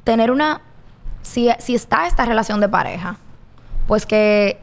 tener 0.03 0.31
una, 0.31 0.61
si, 1.21 1.49
si 1.59 1.75
está 1.75 2.07
esta 2.07 2.25
relación 2.25 2.59
de 2.61 2.69
pareja, 2.69 3.17
pues 3.87 4.05
que 4.05 4.59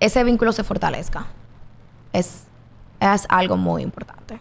ese 0.00 0.24
vínculo 0.24 0.52
se 0.52 0.64
fortalezca. 0.64 1.26
Es, 2.12 2.44
es 3.00 3.26
algo 3.28 3.56
muy 3.56 3.82
importante. 3.82 4.40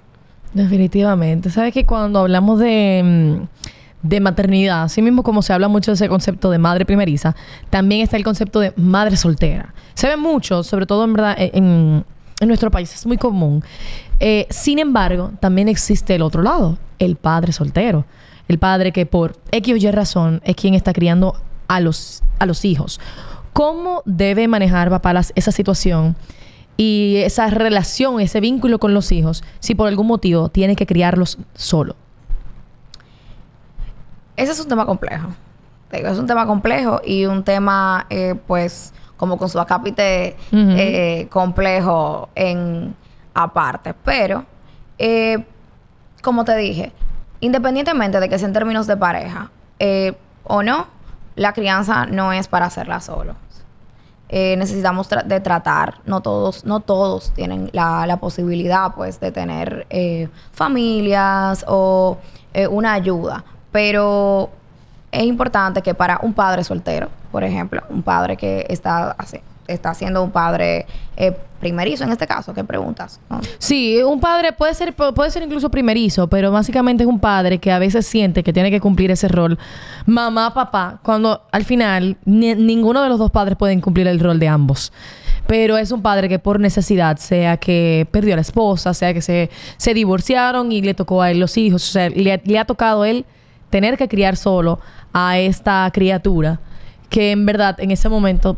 Definitivamente. 0.54 1.50
Sabes 1.50 1.74
que 1.74 1.86
cuando 1.86 2.20
hablamos 2.20 2.60
de, 2.60 3.02
mm, 3.04 4.08
de 4.08 4.20
maternidad, 4.20 4.84
así 4.84 5.02
mismo 5.02 5.24
como 5.24 5.42
se 5.42 5.54
habla 5.54 5.68
mucho 5.68 5.92
de 5.92 5.96
ese 5.96 6.10
concepto 6.10 6.50
de 6.50 6.58
madre 6.58 6.86
primeriza, 6.86 7.36
también 7.70 8.02
está 8.02 8.18
el 8.18 8.24
concepto 8.24 8.60
de 8.60 8.74
madre 8.76 9.18
soltera. 9.18 9.74
Se 9.94 10.08
ve 10.08 10.18
mucho, 10.18 10.64
sobre 10.64 10.86
todo 10.86 11.04
en 11.04 11.14
verdad 11.14 11.36
e, 11.38 11.52
en, 11.54 12.06
en 12.40 12.48
nuestro 12.48 12.72
país, 12.72 12.94
es 12.94 13.06
muy 13.06 13.18
común. 13.18 13.64
Eh, 14.20 14.48
sin 14.50 14.80
embargo, 14.80 15.32
también 15.40 15.68
existe 15.68 16.16
el 16.16 16.22
otro 16.22 16.42
lado, 16.42 16.78
el 17.00 17.16
padre 17.16 17.52
soltero. 17.52 18.06
El 18.48 18.60
padre 18.60 18.92
que 18.92 19.06
por 19.06 19.36
X 19.52 19.74
o 19.74 19.78
Y 19.78 19.92
razón 19.92 20.42
es 20.46 20.56
quien 20.56 20.74
está 20.74 20.94
criando 20.94 21.36
a 21.68 21.80
los, 21.80 22.24
a 22.40 22.46
los 22.46 22.64
hijos. 22.64 23.00
¿Cómo 23.54 24.04
debe 24.06 24.48
manejar 24.48 24.90
papá 24.90 25.20
esa 25.36 25.52
situación 25.52 26.16
y 26.78 27.18
esa 27.18 27.48
relación, 27.48 28.20
ese 28.20 28.40
vínculo 28.40 28.80
con 28.80 28.94
los 28.94 29.12
hijos, 29.12 29.44
si 29.60 29.76
por 29.76 29.88
algún 29.88 30.08
motivo 30.08 30.50
tiene 30.50 30.76
que 30.76 30.86
criarlos 30.86 31.38
solo? 31.56 31.96
Ese 34.36 34.52
es 34.52 34.60
un 34.60 34.68
tema 34.68 34.86
complejo. 34.86 35.30
Es 35.92 36.18
un 36.18 36.28
tema 36.28 36.46
complejo 36.46 37.02
y 37.04 37.26
un 37.26 37.44
tema, 37.44 38.06
eh, 38.10 38.36
pues, 38.46 38.94
como 39.18 39.38
con 39.38 39.50
su 39.50 39.60
acápite 39.60 40.36
eh, 40.52 41.28
complejo 41.30 42.30
en 42.36 42.96
aparte. 43.34 43.94
Pero, 44.04 44.46
eh, 45.00 45.44
como 46.22 46.46
te 46.46 46.56
dije, 46.56 46.92
independientemente 47.40 48.20
de 48.20 48.30
que 48.30 48.38
sea 48.40 48.48
en 48.48 48.54
términos 48.54 48.88
de 48.88 48.98
pareja 48.98 49.52
eh, 49.80 50.14
o 50.44 50.64
no, 50.64 50.88
la 51.36 51.54
crianza 51.54 52.06
no 52.06 52.34
es 52.34 52.48
para 52.48 52.66
hacerla 52.66 53.00
solos. 53.00 53.36
Eh, 54.30 54.56
necesitamos 54.58 55.08
de 55.10 55.40
tratar, 55.40 56.00
no 56.06 56.20
todos, 56.22 56.66
no 56.66 56.82
todos 56.82 57.32
tienen 57.34 57.70
la, 57.72 58.06
la 58.06 58.18
posibilidad 58.18 58.94
pues 58.94 59.20
de 59.22 59.32
tener 59.32 59.88
eh, 59.90 60.28
familias 60.52 61.64
o 61.68 62.18
eh, 62.54 62.68
una 62.68 62.92
ayuda, 62.94 63.46
pero 63.72 64.50
es 65.12 65.24
importante 65.24 65.82
que 65.82 65.94
para 65.94 66.20
un 66.22 66.34
padre 66.34 66.64
soltero, 66.66 67.08
por 67.32 67.44
ejemplo, 67.46 67.82
un 67.90 68.04
padre 68.04 68.36
que 68.36 68.66
está, 68.70 69.12
hace- 69.12 69.44
está 69.68 69.94
siendo 69.94 70.24
un 70.24 70.32
padre 70.32 70.86
eh, 71.16 71.36
primerizo 71.60 72.04
en 72.04 72.12
este 72.12 72.28
caso, 72.28 72.54
¿qué 72.54 72.64
preguntas? 72.64 73.20
Sí, 73.58 74.02
un 74.04 74.20
padre 74.20 74.54
puede 74.54 74.74
ser, 74.74 74.96
pu- 74.96 75.14
puede 75.14 75.32
ser 75.32 75.44
incluso 75.44 75.70
primerizo, 75.70 76.28
pero 76.28 76.52
básicamente 76.52 77.04
es 77.04 77.10
un 77.10 77.20
padre 77.20 77.58
que 77.60 77.72
a 77.72 77.80
veces 77.80 78.06
siente 78.06 78.44
que 78.44 78.54
tiene 78.54 78.70
que 78.72 78.80
cumplir 78.80 79.10
ese 79.12 79.28
rol 79.28 79.58
mamá, 80.06 80.54
papá, 80.54 81.00
cuando 81.04 81.42
al 81.52 81.66
final 81.66 82.18
ni- 82.26 82.56
ninguno 82.56 83.02
de 83.02 83.10
los 83.10 83.18
dos 83.20 83.32
padres 83.32 83.58
pueden 83.58 83.82
cumplir 83.82 84.08
el 84.08 84.20
rol 84.20 84.40
de 84.40 84.48
ambos. 84.48 84.92
Pero 85.48 85.78
es 85.78 85.92
un 85.94 86.02
padre 86.02 86.28
que 86.28 86.40
por 86.40 86.60
necesidad, 86.60 87.18
sea 87.18 87.56
que 87.58 88.06
perdió 88.12 88.34
a 88.34 88.36
la 88.36 88.42
esposa, 88.42 88.94
sea 88.94 89.14
que 89.14 89.22
se, 89.22 89.50
se 89.78 89.94
divorciaron 89.94 90.72
y 90.74 90.82
le 90.82 90.94
tocó 90.94 91.22
a 91.22 91.32
él 91.32 91.40
los 91.40 91.58
hijos, 91.58 91.88
o 91.90 91.92
sea, 91.94 92.10
le, 92.10 92.42
le 92.44 92.60
ha 92.60 92.66
tocado 92.66 93.04
a 93.04 93.10
él 93.10 93.26
tener 93.70 93.98
que 93.98 94.08
criar 94.10 94.36
solo 94.36 94.80
a 95.14 95.40
esta 95.40 95.90
criatura 95.94 96.60
que 97.10 97.32
en 97.32 97.46
verdad 97.46 97.80
en 97.80 97.92
ese 97.92 98.10
momento 98.10 98.58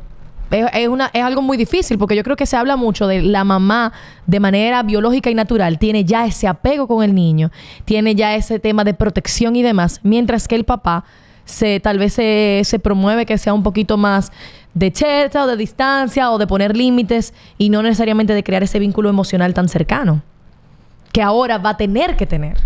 es, 0.52 0.90
es 1.14 1.24
algo 1.24 1.42
muy 1.42 1.58
difícil 1.58 1.98
porque 1.98 2.16
yo 2.16 2.24
creo 2.24 2.36
que 2.36 2.46
se 2.46 2.58
habla 2.58 2.76
mucho 2.76 3.08
de 3.08 3.22
la 3.22 3.44
mamá 3.44 3.94
de 4.26 4.40
manera 4.40 4.84
biológica 4.84 5.30
y 5.30 5.36
natural, 5.36 5.80
tiene 5.80 6.06
ya 6.06 6.26
ese 6.26 6.48
apego 6.48 6.88
con 6.88 7.04
el 7.04 7.14
niño, 7.14 7.52
tiene 7.86 8.16
ya 8.16 8.36
ese 8.36 8.60
tema 8.60 8.84
de 8.84 8.94
protección 8.94 9.56
y 9.56 9.62
demás, 9.62 10.00
mientras 10.04 10.48
que 10.48 10.56
el 10.56 10.66
papá 10.66 11.06
se 11.46 11.80
tal 11.80 11.98
vez 11.98 12.14
se, 12.14 12.62
se 12.64 12.80
promueve 12.80 13.26
que 13.26 13.38
sea 13.38 13.54
un 13.54 13.64
poquito 13.64 13.98
más 13.98 14.32
de 14.74 14.92
chercha 14.92 15.44
o 15.44 15.48
de 15.48 15.58
distancia 15.58 16.32
o 16.32 16.38
de 16.38 16.46
poner 16.46 16.78
límites 16.78 17.34
y 17.58 17.70
no 17.70 17.82
necesariamente 17.82 18.34
de 18.34 18.44
crear 18.44 18.64
ese 18.64 18.80
vínculo 18.80 19.10
emocional 19.10 19.54
tan 19.54 19.68
cercano 19.68 20.22
que 21.12 21.22
ahora 21.22 21.58
va 21.58 21.72
a 21.72 21.78
tener 21.78 22.16
que 22.16 22.26
tener. 22.26 22.58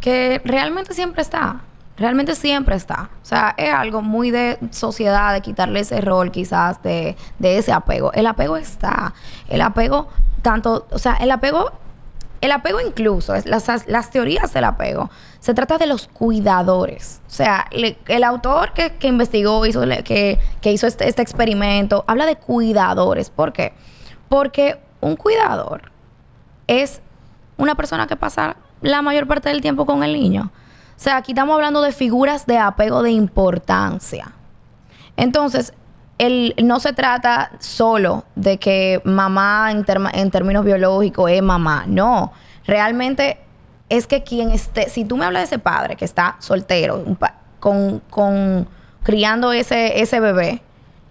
que 0.00 0.40
realmente 0.44 0.94
siempre 0.94 1.22
está. 1.22 1.60
Realmente 2.02 2.34
siempre 2.34 2.74
está. 2.74 3.10
O 3.22 3.24
sea, 3.24 3.54
es 3.56 3.72
algo 3.72 4.02
muy 4.02 4.32
de 4.32 4.58
sociedad, 4.72 5.32
de 5.32 5.40
quitarle 5.40 5.80
ese 5.80 6.00
rol 6.00 6.32
quizás 6.32 6.82
de, 6.82 7.16
de 7.38 7.58
ese 7.58 7.72
apego. 7.72 8.12
El 8.12 8.26
apego 8.26 8.56
está. 8.56 9.14
El 9.48 9.60
apego, 9.60 10.08
tanto, 10.42 10.86
o 10.90 10.98
sea, 10.98 11.14
el 11.14 11.30
apego, 11.30 11.70
el 12.40 12.50
apego 12.50 12.80
incluso, 12.80 13.34
las, 13.44 13.86
las 13.86 14.10
teorías 14.10 14.52
del 14.52 14.64
apego, 14.64 15.10
se 15.38 15.54
trata 15.54 15.78
de 15.78 15.86
los 15.86 16.08
cuidadores. 16.08 17.20
O 17.28 17.30
sea, 17.30 17.66
le- 17.70 17.96
el 18.08 18.24
autor 18.24 18.72
que, 18.72 18.96
que 18.96 19.06
investigó, 19.06 19.64
hizo, 19.64 19.82
que, 20.04 20.40
que 20.60 20.72
hizo 20.72 20.88
este, 20.88 21.06
este 21.08 21.22
experimento, 21.22 22.04
habla 22.08 22.26
de 22.26 22.34
cuidadores. 22.34 23.30
¿Por 23.30 23.52
qué? 23.52 23.74
Porque 24.28 24.80
un 25.00 25.14
cuidador 25.14 25.92
es 26.66 27.00
una 27.58 27.76
persona 27.76 28.08
que 28.08 28.16
pasa 28.16 28.56
la 28.80 29.02
mayor 29.02 29.28
parte 29.28 29.50
del 29.50 29.60
tiempo 29.60 29.86
con 29.86 30.02
el 30.02 30.12
niño. 30.14 30.50
O 30.96 31.00
sea, 31.02 31.16
aquí 31.16 31.32
estamos 31.32 31.54
hablando 31.54 31.82
de 31.82 31.92
figuras 31.92 32.46
de 32.46 32.58
apego 32.58 33.02
de 33.02 33.10
importancia. 33.10 34.32
Entonces, 35.16 35.72
el, 36.18 36.54
no 36.62 36.78
se 36.80 36.92
trata 36.92 37.52
solo 37.58 38.24
de 38.36 38.58
que 38.58 39.00
mamá 39.04 39.70
en, 39.72 40.30
términos 40.30 40.64
biológicos 40.64 41.30
es 41.30 41.42
mamá. 41.42 41.84
No, 41.86 42.32
realmente 42.66 43.40
es 43.88 44.06
que 44.06 44.22
quien 44.22 44.50
esté, 44.50 44.88
si 44.88 45.04
tú 45.04 45.16
me 45.16 45.24
hablas 45.26 45.42
de 45.42 45.44
ese 45.46 45.58
padre 45.58 45.96
que 45.96 46.04
está 46.04 46.36
soltero, 46.38 47.02
pa- 47.18 47.34
con, 47.58 48.00
con 48.10 48.68
criando 49.02 49.52
ese, 49.52 50.00
ese 50.00 50.20
bebé, 50.20 50.62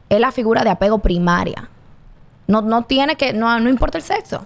es 0.09 0.19
la 0.19 0.31
figura 0.31 0.63
de 0.63 0.69
apego 0.69 0.99
primaria. 0.99 1.69
No, 2.47 2.61
no 2.61 2.83
tiene 2.83 3.15
que, 3.17 3.33
no, 3.33 3.59
no 3.59 3.69
importa 3.69 3.97
el 3.97 4.03
sexo. 4.03 4.45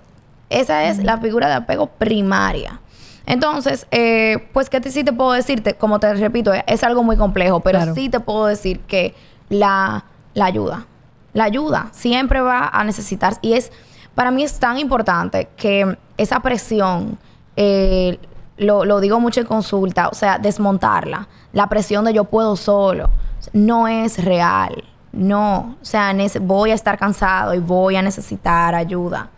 Esa 0.50 0.86
es 0.86 1.04
la 1.04 1.18
figura 1.18 1.48
de 1.48 1.56
apego 1.56 1.88
primaria. 1.88 2.80
Entonces, 3.26 3.88
eh, 3.92 4.48
pues, 4.54 4.70
¿qué 4.70 4.80
te, 4.82 4.92
sí 4.92 5.04
te 5.04 5.12
puedo 5.14 5.32
decirte? 5.32 5.74
Como 5.74 6.00
te 6.00 6.14
repito, 6.14 6.54
es, 6.54 6.64
es 6.68 6.84
algo 6.84 7.04
muy 7.04 7.18
complejo, 7.18 7.60
pero 7.60 7.80
Claro. 7.80 7.96
sí 7.96 8.10
te 8.10 8.20
puedo 8.20 8.46
decir 8.46 8.82
que 8.82 9.16
la, 9.50 10.06
la 10.34 10.46
ayuda, 10.46 10.86
la 11.34 11.46
ayuda 11.46 11.88
siempre 11.92 12.42
va 12.42 12.70
a 12.72 12.84
necesitar, 12.84 13.36
y 13.42 13.54
es, 13.54 13.72
para 14.14 14.32
mí 14.32 14.44
es 14.44 14.60
tan 14.60 14.78
importante 14.78 15.50
que 15.58 15.98
esa 16.18 16.40
presión, 16.40 17.18
eh, 17.56 18.20
lo, 18.58 18.86
lo 18.86 19.00
digo 19.00 19.20
mucho 19.20 19.42
en 19.42 19.48
consulta, 19.48 20.08
o 20.08 20.14
sea, 20.14 20.38
desmontarla, 20.38 21.28
la 21.52 21.68
presión 21.68 22.06
de 22.06 22.14
yo 22.14 22.26
puedo 22.26 22.56
solo, 22.56 23.10
no 23.54 23.88
es 23.88 24.24
real, 24.24 24.84
no, 25.12 25.78
o 25.82 25.86
sea, 25.86 26.14
voy 26.42 26.72
a 26.72 26.74
estar 26.74 26.98
cansado 26.98 27.54
y 27.54 27.60
voy 27.60 27.96
a 27.96 28.02
necesitar 28.02 28.76
ayuda 28.76 29.30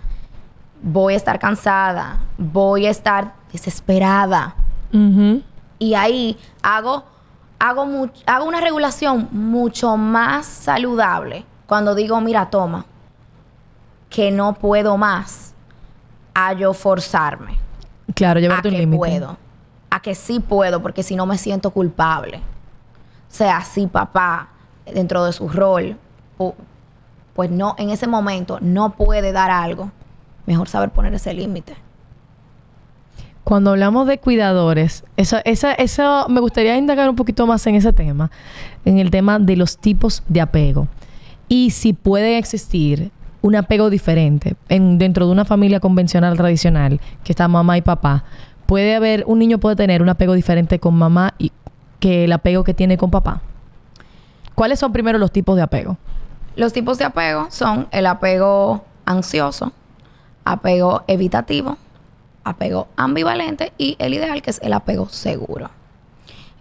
voy 0.81 1.13
a 1.13 1.17
estar 1.17 1.39
cansada, 1.39 2.19
voy 2.37 2.85
a 2.85 2.89
estar 2.89 3.33
desesperada. 3.51 4.55
Y 5.79 5.93
ahí 5.93 6.37
hago, 6.61 7.03
hago, 7.59 8.09
hago 8.25 8.45
una 8.45 8.61
regulación 8.61 9.27
mucho 9.31 9.95
más 9.97 10.45
saludable 10.45 11.45
cuando 11.67 11.93
digo, 11.93 12.19
mira, 12.21 12.49
toma, 12.49 12.85
que 14.09 14.31
no 14.31 14.53
puedo 14.53 14.97
más, 14.97 15.53
a 16.33 16.53
yo 16.53 16.73
forzarme, 16.73 17.57
Claro, 18.15 18.37
a 18.37 18.41
llevarte 18.41 18.69
un 18.69 18.77
límite. 18.77 18.97
puedo, 18.97 19.37
a 19.89 19.99
que 20.01 20.15
sí 20.15 20.39
puedo, 20.39 20.81
porque 20.81 21.03
si 21.03 21.15
no 21.15 21.25
me 21.25 21.37
siento 21.37 21.71
culpable. 21.71 22.37
O 22.37 23.33
sea, 23.33 23.61
si 23.61 23.87
papá, 23.87 24.47
dentro 24.85 25.25
de 25.25 25.33
su 25.33 25.49
rol, 25.49 25.97
pu- 26.39 26.53
pues 27.35 27.51
no, 27.51 27.75
en 27.77 27.89
ese 27.89 28.07
momento 28.07 28.59
no 28.61 28.91
puede 28.91 29.31
dar 29.31 29.51
algo, 29.51 29.91
mejor 30.47 30.67
saber 30.67 30.89
poner 30.89 31.13
ese 31.13 31.33
límite. 31.33 31.75
Cuando 33.43 33.71
hablamos 33.71 34.07
de 34.07 34.17
cuidadores, 34.17 35.05
eso, 35.15 35.37
esa, 35.45 35.73
eso 35.73 36.25
me 36.27 36.41
gustaría 36.41 36.75
indagar 36.75 37.09
un 37.09 37.15
poquito 37.15 37.45
más 37.45 37.65
en 37.67 37.75
ese 37.75 37.93
tema, 37.93 38.31
en 38.83 38.97
el 38.97 39.11
tema 39.11 39.39
de 39.39 39.55
los 39.55 39.77
tipos 39.77 40.23
de 40.27 40.41
apego. 40.41 40.87
Y 41.47 41.69
si 41.69 41.93
puede 41.93 42.39
existir 42.39 43.11
un 43.41 43.55
apego 43.55 43.89
diferente 43.89 44.55
en, 44.67 44.97
dentro 44.97 45.27
de 45.27 45.31
una 45.31 45.45
familia 45.45 45.79
convencional 45.79 46.35
tradicional, 46.35 46.99
que 47.23 47.31
está 47.31 47.47
mamá 47.47 47.77
y 47.77 47.81
papá, 47.81 48.25
puede 48.65 48.95
haber, 48.95 49.23
un 49.27 49.39
niño 49.39 49.59
puede 49.59 49.75
tener 49.75 50.01
un 50.01 50.09
apego 50.09 50.33
diferente 50.33 50.79
con 50.79 50.95
mamá 50.95 51.33
y, 51.37 51.51
que 51.99 52.25
el 52.25 52.31
apego 52.31 52.63
que 52.63 52.73
tiene 52.73 52.97
con 52.97 53.11
papá. 53.11 53.41
¿Cuáles 54.55 54.79
son 54.79 54.91
primero 54.91 55.17
los 55.17 55.31
tipos 55.31 55.55
de 55.55 55.61
apego? 55.61 55.97
Los 56.55 56.73
tipos 56.73 56.97
de 56.97 57.05
apego 57.05 57.47
son 57.49 57.87
el 57.91 58.05
apego 58.07 58.83
ansioso, 59.05 59.71
apego 60.51 61.03
evitativo, 61.07 61.77
apego 62.43 62.87
ambivalente 62.95 63.73
y 63.77 63.95
el 63.99 64.13
ideal 64.13 64.41
que 64.41 64.51
es 64.51 64.59
el 64.63 64.73
apego 64.73 65.09
seguro. 65.09 65.69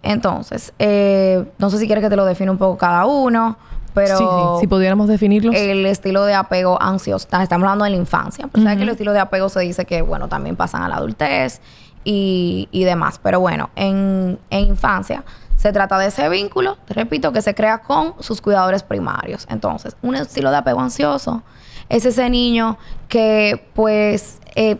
Entonces, 0.03 0.73
eh, 0.79 1.45
no 1.57 1.69
sé 1.69 1.79
si 1.79 1.87
quieres 1.87 2.03
que 2.03 2.09
te 2.09 2.15
lo 2.15 2.25
define 2.25 2.51
un 2.51 2.57
poco 2.57 2.77
cada 2.77 3.05
uno, 3.05 3.57
pero... 3.93 4.17
Sí, 4.17 4.23
sí, 4.23 4.61
si 4.61 4.67
pudiéramos 4.67 5.07
definirlos. 5.07 5.55
El 5.55 5.85
estilo 5.85 6.25
de 6.25 6.35
apego 6.35 6.81
ansioso, 6.81 7.27
estamos 7.31 7.51
hablando 7.51 7.85
de 7.85 7.91
la 7.91 7.97
infancia, 7.97 8.47
pero 8.51 8.63
sabes 8.63 8.77
que 8.77 8.83
el 8.83 8.89
estilo 8.89 9.13
de 9.13 9.19
apego 9.19 9.49
se 9.49 9.61
dice 9.61 9.85
que, 9.85 10.01
bueno, 10.01 10.27
también 10.27 10.55
pasan 10.55 10.83
a 10.83 10.89
la 10.89 10.97
adultez 10.97 11.61
y, 12.03 12.69
y 12.71 12.83
demás, 12.83 13.19
pero 13.21 13.39
bueno, 13.39 13.69
en, 13.75 14.39
en 14.49 14.59
infancia 14.67 15.23
se 15.55 15.71
trata 15.71 15.97
de 15.97 16.07
ese 16.07 16.29
vínculo, 16.29 16.77
te 16.85 16.93
repito, 16.93 17.31
que 17.31 17.41
se 17.41 17.55
crea 17.55 17.79
con 17.79 18.13
sus 18.19 18.41
cuidadores 18.41 18.83
primarios. 18.83 19.47
Entonces, 19.49 19.97
un 20.03 20.15
estilo 20.15 20.51
de 20.51 20.57
apego 20.57 20.79
ansioso 20.79 21.41
es 21.89 22.05
ese 22.05 22.29
niño 22.29 22.77
que, 23.07 23.65
pues, 23.73 24.39
eh, 24.55 24.77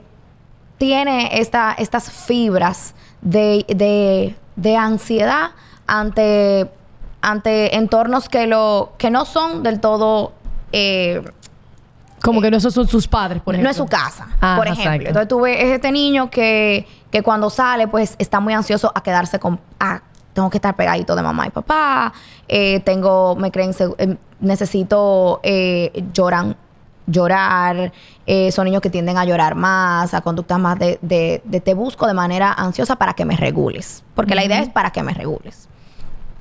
tiene 0.78 1.39
esta, 1.39 1.74
estas 1.78 2.12
fibras 2.12 2.93
de, 3.22 3.65
de, 3.67 4.36
de 4.56 4.76
ansiedad 4.78 5.52
ante, 5.88 6.70
ante 7.22 7.76
entornos 7.76 8.30
que, 8.30 8.46
lo, 8.48 8.93
que 8.98 9.10
no 9.10 9.26
son 9.26 9.63
del 9.63 9.80
todo... 9.80 10.34
eh, 10.72 11.24
Como 12.22 12.41
que 12.41 12.52
no 12.52 12.58
esos 12.58 12.74
son 12.74 12.88
sus 12.88 13.08
padres, 13.08 13.41
por 13.41 13.56
ejemplo. 13.56 13.67
no 13.67 13.72
es 13.72 13.78
su 13.78 13.86
casa, 13.88 14.28
Ah, 14.41 14.56
por 14.58 14.67
ejemplo. 14.67 14.84
exacto. 14.91 15.08
Entonces 15.08 15.28
tú 15.30 15.41
ves 15.41 15.58
este 15.63 15.91
niño 15.91 16.30
que, 16.30 16.86
que 17.10 17.24
cuando 17.24 17.50
sale, 17.50 17.88
pues 17.88 18.15
está 18.20 18.39
muy 18.39 18.54
ansioso 18.54 18.91
a 18.93 19.02
quedarse 19.02 19.39
con. 19.39 19.60
a- 19.80 20.02
tengo 20.34 20.52
que 20.52 20.58
estar 20.60 20.76
pegadito 20.76 21.15
de 21.15 21.24
mamá 21.24 21.48
y 21.48 21.50
papá. 21.50 22.13
eh, 22.48 22.80
tengo, 22.82 23.36
me 23.36 23.50
creen, 23.50 23.72
eh, 23.98 24.17
necesito 24.39 25.39
eh, 25.41 26.04
lloran, 26.13 26.56
llorar. 27.08 27.91
eh, 28.26 28.52
son 28.52 28.65
niños 28.65 28.82
que 28.82 28.89
tienden 28.89 29.17
a 29.17 29.26
llorar 29.26 29.56
más, 29.56 30.13
a 30.13 30.22
conductas 30.22 30.60
más 30.60 30.78
de, 30.78 31.00
de, 31.02 31.41
de 31.46 31.62
te 31.62 31.74
busco 31.74 32.06
de 32.06 32.13
manera 32.13 32.54
ansiosa 32.54 32.98
para 32.98 33.13
que 33.13 33.26
me 33.26 33.36
regules. 33.36 34.04
Porque 34.13 34.36
la 34.36 34.46
idea 34.46 34.60
es 34.60 34.70
para 34.70 34.91
que 34.91 35.02
me 35.02 35.13
regules. 35.13 35.67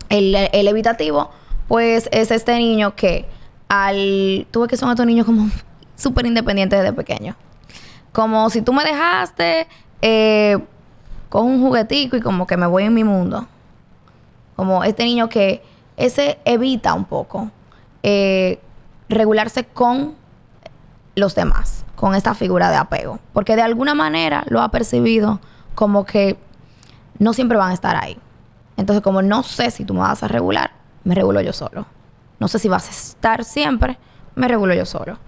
El, 0.09 0.35
el 0.35 0.68
evitativo, 0.68 1.31
pues 1.68 2.09
es 2.12 2.31
este 2.31 2.57
niño 2.59 2.94
que 2.94 3.26
al... 3.68 4.46
Tú 4.50 4.61
ves 4.61 4.68
que 4.68 4.76
son 4.76 4.90
estos 4.90 5.07
niños 5.07 5.24
como 5.24 5.48
súper 5.96 6.26
independientes 6.26 6.79
desde 6.81 6.92
pequeño. 6.92 7.37
Como 8.12 8.50
si 8.50 8.62
tú 8.62 8.72
me 8.72 8.85
dejaste 8.85 9.66
eh, 10.02 10.59
con 11.29 11.46
un 11.46 11.61
juguetico 11.61 12.16
y 12.16 12.20
como 12.20 12.46
que 12.46 12.57
me 12.57 12.66
voy 12.66 12.85
en 12.85 12.94
mi 12.94 13.05
mundo. 13.05 13.46
Como 14.57 14.85
este 14.85 15.05
niño 15.05 15.29
que 15.29 15.62
ese 15.96 16.38
evita 16.44 16.94
un 16.94 17.05
poco 17.05 17.50
eh, 18.02 18.59
regularse 19.09 19.64
con 19.64 20.14
los 21.16 21.35
demás, 21.35 21.85
con 21.96 22.14
esta 22.14 22.35
figura 22.35 22.70
de 22.70 22.76
apego. 22.76 23.18
Porque 23.33 23.57
de 23.57 23.62
alguna 23.62 23.94
manera 23.94 24.44
lo 24.48 24.62
ha 24.62 24.70
percibido 24.70 25.40
como 25.74 26.05
que 26.05 26.38
no 27.18 27.33
siempre 27.33 27.59
van 27.59 27.70
a 27.70 27.74
estar 27.74 27.96
ahí. 27.96 28.16
Entonces, 28.76 29.02
como 29.02 29.22
no 29.22 29.42
sé 29.42 29.70
si 29.70 29.85
tú 29.85 29.94
me 29.94 30.00
vas 30.00 30.22
a 30.22 30.29
regular, 30.29 30.70
me 31.02 31.14
regulo 31.14 31.40
yo 31.40 31.52
solo. 31.52 31.87
No 32.38 32.48
sé 32.48 32.59
si 32.59 32.68
vas 32.68 32.87
a 32.87 32.90
estar 32.90 33.44
siempre, 33.44 33.98
me 34.35 34.46
regulo 34.46 34.74
yo 34.74 34.85
solo. 34.85 35.18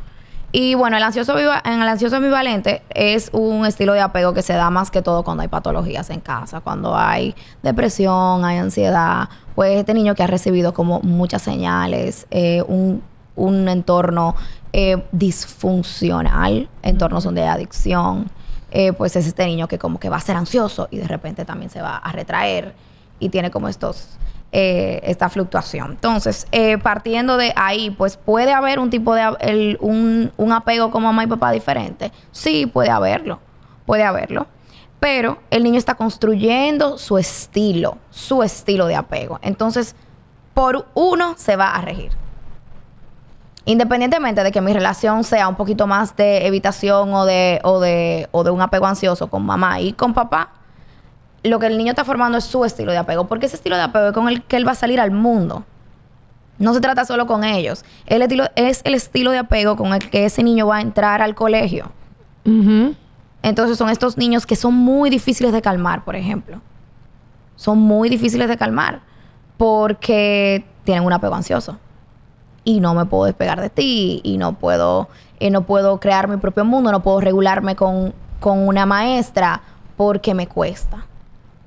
Y 0.50 0.74
bueno, 0.74 0.96
el 0.96 1.02
ansioso, 1.02 1.38
en 1.38 1.82
el 1.82 1.88
ansioso 1.88 2.16
ambivalente 2.16 2.82
es 2.94 3.30
un 3.32 3.66
estilo 3.66 3.92
de 3.92 4.00
apego 4.00 4.32
que 4.32 4.42
se 4.42 4.54
da 4.54 4.70
más 4.70 4.90
que 4.90 5.02
todo 5.02 5.22
cuando 5.22 5.42
hay 5.42 5.48
patologías 5.48 6.08
en 6.08 6.20
casa, 6.20 6.60
cuando 6.60 6.96
hay 6.96 7.34
depresión, 7.62 8.44
hay 8.44 8.56
ansiedad. 8.58 9.28
Pues 9.54 9.78
este 9.78 9.92
niño 9.92 10.14
que 10.14 10.22
ha 10.22 10.26
recibido 10.26 10.72
como 10.72 11.00
muchas 11.00 11.42
señales, 11.42 12.26
eh, 12.30 12.62
un, 12.66 13.02
un 13.38 13.68
entorno 13.68 14.34
eh, 14.72 15.02
disfuncional, 15.12 16.68
entornos 16.82 17.24
donde 17.24 17.42
hay 17.42 17.48
adicción, 17.48 18.30
eh, 18.70 18.92
pues 18.92 19.16
es 19.16 19.26
este 19.26 19.46
niño 19.46 19.66
que 19.68 19.78
como 19.78 19.98
que 19.98 20.08
va 20.10 20.16
a 20.16 20.20
ser 20.20 20.36
ansioso 20.36 20.88
y 20.90 20.98
de 20.98 21.08
repente 21.08 21.44
también 21.44 21.70
se 21.70 21.80
va 21.80 21.96
a 21.96 22.12
retraer 22.12 22.74
y 23.18 23.30
tiene 23.30 23.50
como 23.50 23.68
estos 23.68 24.18
eh, 24.50 25.00
esta 25.04 25.28
fluctuación. 25.28 25.90
Entonces, 25.92 26.46
eh, 26.52 26.78
partiendo 26.78 27.36
de 27.36 27.52
ahí, 27.54 27.90
pues 27.90 28.16
puede 28.16 28.52
haber 28.54 28.78
un 28.78 28.88
tipo 28.88 29.14
de 29.14 29.22
el- 29.40 29.76
un, 29.80 30.32
un 30.38 30.52
apego 30.52 30.90
como 30.90 31.08
mamá 31.08 31.24
y 31.24 31.26
papá 31.26 31.50
diferente. 31.52 32.12
Sí, 32.32 32.64
puede 32.66 32.88
haberlo, 32.90 33.40
puede 33.84 34.04
haberlo. 34.04 34.46
Pero 35.00 35.38
el 35.50 35.62
niño 35.64 35.76
está 35.78 35.94
construyendo 35.96 36.96
su 36.98 37.18
estilo, 37.18 37.98
su 38.10 38.42
estilo 38.42 38.86
de 38.86 38.96
apego. 38.96 39.38
Entonces, 39.42 39.94
por 40.54 40.86
uno 40.94 41.34
se 41.36 41.54
va 41.56 41.72
a 41.72 41.82
regir. 41.82 42.12
Independientemente 43.68 44.42
de 44.42 44.50
que 44.50 44.62
mi 44.62 44.72
relación 44.72 45.24
sea 45.24 45.46
un 45.46 45.54
poquito 45.54 45.86
más 45.86 46.16
de 46.16 46.46
evitación 46.46 47.12
o 47.12 47.26
de, 47.26 47.60
o 47.64 47.80
de, 47.80 48.26
o 48.30 48.42
de 48.42 48.50
un 48.50 48.62
apego 48.62 48.86
ansioso 48.86 49.26
con 49.26 49.44
mamá 49.44 49.78
y 49.78 49.92
con 49.92 50.14
papá, 50.14 50.52
lo 51.42 51.58
que 51.58 51.66
el 51.66 51.76
niño 51.76 51.90
está 51.90 52.02
formando 52.02 52.38
es 52.38 52.44
su 52.44 52.64
estilo 52.64 52.92
de 52.92 52.96
apego, 52.96 53.26
porque 53.26 53.44
ese 53.44 53.56
estilo 53.56 53.76
de 53.76 53.82
apego 53.82 54.06
es 54.06 54.12
con 54.14 54.26
el 54.26 54.42
que 54.42 54.56
él 54.56 54.66
va 54.66 54.72
a 54.72 54.74
salir 54.74 54.98
al 54.98 55.10
mundo. 55.10 55.66
No 56.58 56.72
se 56.72 56.80
trata 56.80 57.04
solo 57.04 57.26
con 57.26 57.44
ellos. 57.44 57.84
El 58.06 58.22
estilo, 58.22 58.44
es 58.56 58.80
el 58.84 58.94
estilo 58.94 59.32
de 59.32 59.38
apego 59.38 59.76
con 59.76 59.92
el 59.92 60.08
que 60.08 60.24
ese 60.24 60.42
niño 60.42 60.66
va 60.66 60.78
a 60.78 60.80
entrar 60.80 61.20
al 61.20 61.34
colegio. 61.34 61.92
Entonces 63.42 63.76
son 63.76 63.90
estos 63.90 64.16
niños 64.16 64.46
que 64.46 64.56
son 64.56 64.72
muy 64.72 65.10
difíciles 65.10 65.52
de 65.52 65.60
calmar, 65.60 66.06
por 66.06 66.16
ejemplo. 66.16 66.62
Son 67.56 67.76
muy 67.76 68.08
difíciles 68.08 68.48
de 68.48 68.56
calmar 68.56 69.02
porque 69.58 70.64
tienen 70.84 71.04
un 71.04 71.12
apego 71.12 71.34
ansioso. 71.34 71.78
Y 72.64 72.80
no 72.80 72.94
me 72.94 73.06
puedo 73.06 73.24
despegar 73.24 73.60
de 73.60 73.70
ti 73.70 74.20
y 74.22 74.38
no 74.38 74.54
puedo, 74.54 75.08
y 75.38 75.50
no 75.50 75.62
puedo 75.62 76.00
crear 76.00 76.28
mi 76.28 76.36
propio 76.36 76.64
mundo, 76.64 76.92
no 76.92 77.02
puedo 77.02 77.20
regularme 77.20 77.76
con, 77.76 78.12
con 78.40 78.66
una 78.66 78.84
maestra 78.84 79.62
porque 79.96 80.34
me 80.34 80.46
cuesta. 80.46 81.06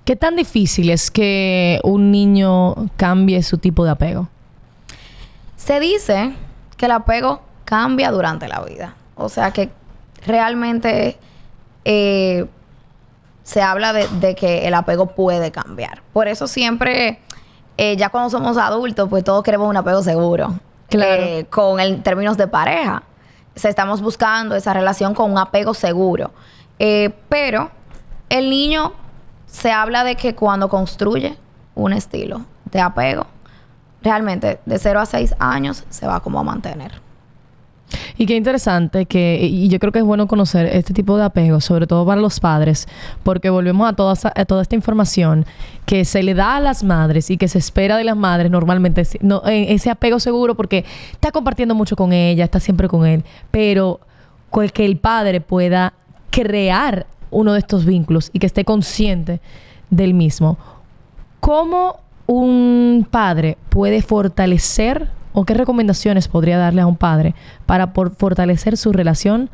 ¿Qué 0.05 0.15
tan 0.15 0.35
difícil 0.35 0.89
es 0.89 1.11
que 1.11 1.79
un 1.83 2.11
niño 2.11 2.75
cambie 2.97 3.43
su 3.43 3.57
tipo 3.57 3.85
de 3.85 3.91
apego? 3.91 4.27
Se 5.55 5.79
dice 5.79 6.33
que 6.75 6.87
el 6.87 6.91
apego 6.91 7.41
cambia 7.65 8.11
durante 8.11 8.47
la 8.47 8.61
vida. 8.61 8.95
O 9.15 9.29
sea 9.29 9.51
que 9.51 9.69
realmente 10.25 11.17
eh, 11.85 12.45
se 13.43 13.61
habla 13.61 13.93
de, 13.93 14.07
de 14.19 14.35
que 14.35 14.67
el 14.67 14.73
apego 14.73 15.07
puede 15.07 15.51
cambiar. 15.51 16.01
Por 16.13 16.27
eso 16.27 16.47
siempre, 16.47 17.19
eh, 17.77 17.95
ya 17.97 18.09
cuando 18.09 18.29
somos 18.29 18.57
adultos, 18.57 19.07
pues 19.09 19.23
todos 19.23 19.43
queremos 19.43 19.69
un 19.69 19.77
apego 19.77 20.01
seguro. 20.01 20.55
Eh, 20.91 21.45
con 21.49 21.79
el 21.79 22.01
términos 22.03 22.37
de 22.37 22.47
pareja. 22.47 23.03
O 23.55 23.67
estamos 23.67 24.01
buscando 24.01 24.55
esa 24.55 24.73
relación 24.73 25.13
con 25.13 25.31
un 25.31 25.37
apego 25.37 25.73
seguro. 25.73 26.31
Eh, 26.79 27.11
pero 27.29 27.69
el 28.29 28.49
niño 28.49 28.93
se 29.45 29.71
habla 29.71 30.03
de 30.03 30.15
que 30.15 30.35
cuando 30.35 30.69
construye 30.69 31.37
un 31.75 31.93
estilo 31.93 32.41
de 32.65 32.79
apego, 32.79 33.27
realmente 34.01 34.59
de 34.65 34.79
0 34.79 34.99
a 35.01 35.05
6 35.05 35.35
años 35.39 35.83
se 35.89 36.07
va 36.07 36.19
como 36.21 36.39
a 36.39 36.43
mantener. 36.43 37.01
Y 38.17 38.25
qué 38.25 38.35
interesante 38.35 39.05
que, 39.05 39.39
y 39.41 39.67
yo 39.67 39.79
creo 39.79 39.91
que 39.91 39.99
es 39.99 40.05
bueno 40.05 40.27
conocer 40.27 40.67
este 40.67 40.93
tipo 40.93 41.17
de 41.17 41.23
apego, 41.23 41.59
sobre 41.61 41.87
todo 41.87 42.05
para 42.05 42.21
los 42.21 42.39
padres, 42.39 42.87
porque 43.23 43.49
volvemos 43.49 43.89
a 43.89 43.93
toda, 43.93 44.15
a 44.35 44.45
toda 44.45 44.61
esta 44.61 44.75
información 44.75 45.45
que 45.85 46.05
se 46.05 46.23
le 46.23 46.33
da 46.33 46.57
a 46.57 46.59
las 46.59 46.83
madres 46.83 47.29
y 47.29 47.37
que 47.37 47.47
se 47.47 47.57
espera 47.57 47.97
de 47.97 48.03
las 48.03 48.15
madres 48.15 48.51
normalmente, 48.51 49.01
ese 49.01 49.89
apego 49.89 50.19
seguro 50.19 50.55
porque 50.55 50.85
está 51.11 51.31
compartiendo 51.31 51.75
mucho 51.75 51.95
con 51.95 52.13
ella, 52.13 52.45
está 52.45 52.59
siempre 52.59 52.87
con 52.87 53.05
él, 53.05 53.23
pero 53.49 53.99
que 54.73 54.85
el 54.85 54.97
padre 54.97 55.41
pueda 55.41 55.93
crear 56.29 57.07
uno 57.29 57.53
de 57.53 57.59
estos 57.59 57.85
vínculos 57.85 58.29
y 58.33 58.39
que 58.39 58.45
esté 58.45 58.65
consciente 58.65 59.39
del 59.89 60.13
mismo. 60.13 60.57
¿Cómo 61.39 61.97
un 62.27 63.07
padre 63.09 63.57
puede 63.69 64.01
fortalecer 64.01 65.09
o 65.33 65.45
qué 65.45 65.53
recomendaciones 65.53 66.27
podría 66.27 66.57
darle 66.57 66.81
a 66.81 66.87
un 66.87 66.97
padre 66.97 67.35
para 67.65 67.87
fortalecer 67.87 68.77
su 68.77 68.91
relación 68.91 69.49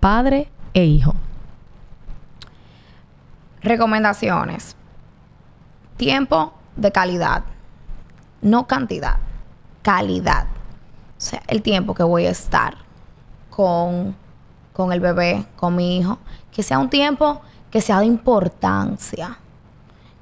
padre 0.00 0.48
e 0.74 0.84
hijo? 0.84 1.14
Recomendaciones. 3.62 4.76
Tiempo 5.96 6.52
de 6.76 6.90
calidad. 6.90 7.44
No 8.40 8.66
cantidad. 8.66 9.18
Calidad. 9.82 10.46
O 11.16 11.20
sea, 11.20 11.42
el 11.46 11.62
tiempo 11.62 11.94
que 11.94 12.02
voy 12.02 12.26
a 12.26 12.30
estar 12.30 12.74
con, 13.50 14.16
con 14.72 14.92
el 14.92 15.00
bebé, 15.00 15.46
con 15.56 15.76
mi 15.76 15.98
hijo. 15.98 16.18
Que 16.50 16.62
sea 16.62 16.78
un 16.78 16.90
tiempo 16.90 17.40
que 17.70 17.80
sea 17.80 18.00
de 18.00 18.06
importancia. 18.06 19.38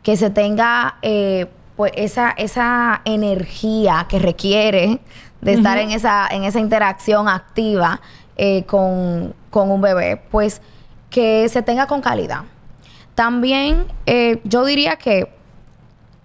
Que 0.02 0.16
se 0.16 0.28
tenga 0.28 0.96
eh, 1.00 1.50
pues 1.80 1.92
esa, 1.96 2.32
esa 2.36 3.00
energía 3.06 4.04
que 4.06 4.18
requiere 4.18 5.00
de 5.40 5.54
estar 5.54 5.78
en, 5.78 5.92
esa, 5.92 6.26
en 6.30 6.44
esa 6.44 6.60
interacción 6.60 7.26
activa 7.26 8.02
eh, 8.36 8.64
con, 8.66 9.32
con 9.48 9.70
un 9.70 9.80
bebé. 9.80 10.20
Pues 10.30 10.60
que 11.08 11.48
se 11.48 11.62
tenga 11.62 11.86
con 11.86 12.02
calidad. 12.02 12.42
También 13.14 13.86
eh, 14.04 14.42
yo 14.44 14.66
diría 14.66 14.96
que 14.96 15.32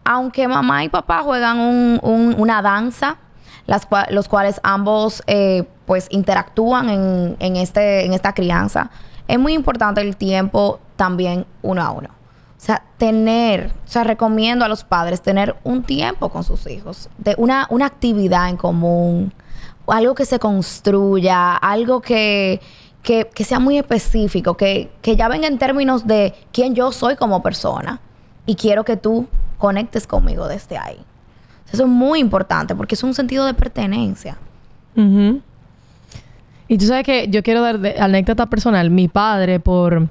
aunque 0.04 0.46
mamá 0.50 0.84
y 0.84 0.90
papá 0.90 1.22
juegan 1.24 1.58
un- 1.62 2.00
un- 2.04 2.36
una 2.38 2.62
danza, 2.62 3.16
las 3.66 3.88
los 4.10 4.28
cuales 4.28 4.60
ambos 4.62 5.24
eh, 5.26 5.64
pues 5.86 6.08
interactúan 6.10 6.90
en, 6.90 7.38
en 7.40 7.56
este, 7.56 8.04
en 8.06 8.12
esta 8.12 8.34
crianza, 8.34 8.92
es 9.30 9.40
muy 9.40 9.54
importante 9.54 10.02
el 10.02 10.18
tiempo 10.18 10.82
también 10.98 11.46
uno 11.62 11.82
a 11.82 11.92
uno. 11.92 12.10
O 12.66 12.68
sea, 12.68 12.82
tener, 12.98 13.68
o 13.86 13.88
sea, 13.88 14.04
recomiendo 14.04 14.66
a 14.66 14.68
los 14.68 14.84
padres 14.84 15.22
tener 15.22 15.56
un 15.64 15.84
tiempo 15.84 16.30
con 16.30 16.44
sus 16.44 16.66
hijos, 16.66 17.12
de 17.20 17.36
una, 17.38 17.68
una 17.70 17.86
actividad 17.86 18.50
en 18.50 18.58
común, 18.58 19.32
algo 19.86 20.16
que 20.16 20.26
se 20.26 20.40
construya, 20.40 21.58
algo 21.58 22.02
que, 22.02 22.60
que, 23.04 23.30
que 23.32 23.44
sea 23.44 23.60
muy 23.60 23.78
específico, 23.78 24.58
que, 24.58 24.90
que 25.04 25.16
ya 25.16 25.28
venga 25.28 25.46
en 25.46 25.60
términos 25.60 26.08
de 26.08 26.34
quién 26.52 26.74
yo 26.74 26.92
soy 26.92 27.16
como 27.18 27.44
persona 27.44 28.00
y 28.48 28.56
quiero 28.56 28.84
que 28.84 28.98
tú 28.98 29.28
conectes 29.60 30.08
conmigo 30.08 30.48
desde 30.48 30.80
ahí. 30.80 30.98
Eso 31.72 31.84
es 31.84 31.90
muy 31.90 32.20
importante 32.20 32.74
porque 32.74 32.96
es 32.96 33.04
un 33.04 33.14
sentido 33.14 33.46
de 33.46 33.54
pertenencia. 33.54 34.40
Y 36.68 36.78
tú 36.80 36.86
sabes 36.88 37.04
que 37.04 37.28
yo 37.28 37.44
quiero 37.44 37.62
dar 37.62 37.78
de 37.78 38.00
anécdota 38.00 38.48
personal. 38.48 38.90
Mi 38.90 39.08
padre, 39.08 39.60
por, 39.60 40.08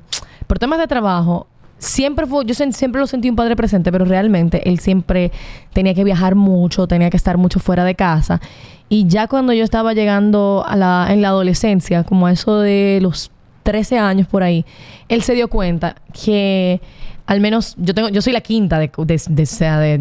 por 0.46 0.60
temas 0.60 0.78
de 0.78 0.86
trabajo, 0.86 1.48
siempre 1.84 2.26
fue, 2.26 2.44
yo 2.44 2.54
siempre 2.54 3.00
lo 3.00 3.06
sentí 3.06 3.28
un 3.30 3.36
padre 3.36 3.56
presente, 3.56 3.92
pero 3.92 4.04
realmente 4.04 4.68
él 4.68 4.78
siempre 4.78 5.30
tenía 5.72 5.94
que 5.94 6.04
viajar 6.04 6.34
mucho, 6.34 6.86
tenía 6.86 7.10
que 7.10 7.16
estar 7.16 7.38
mucho 7.38 7.60
fuera 7.60 7.84
de 7.84 7.94
casa. 7.94 8.40
Y 8.88 9.06
ya 9.06 9.26
cuando 9.28 9.52
yo 9.52 9.64
estaba 9.64 9.92
llegando 9.92 10.64
la, 10.74 11.08
en 11.10 11.22
la 11.22 11.28
adolescencia, 11.28 12.04
como 12.04 12.26
a 12.26 12.32
eso 12.32 12.60
de 12.60 12.98
los 13.02 13.30
13 13.62 13.98
años 13.98 14.28
por 14.28 14.42
ahí, 14.42 14.64
él 15.08 15.22
se 15.22 15.34
dio 15.34 15.48
cuenta 15.48 15.96
que 16.12 16.80
al 17.26 17.40
menos 17.40 17.74
yo 17.78 17.94
tengo, 17.94 18.10
yo 18.10 18.20
soy 18.20 18.34
la 18.34 18.42
quinta 18.42 18.78
de, 18.78 18.90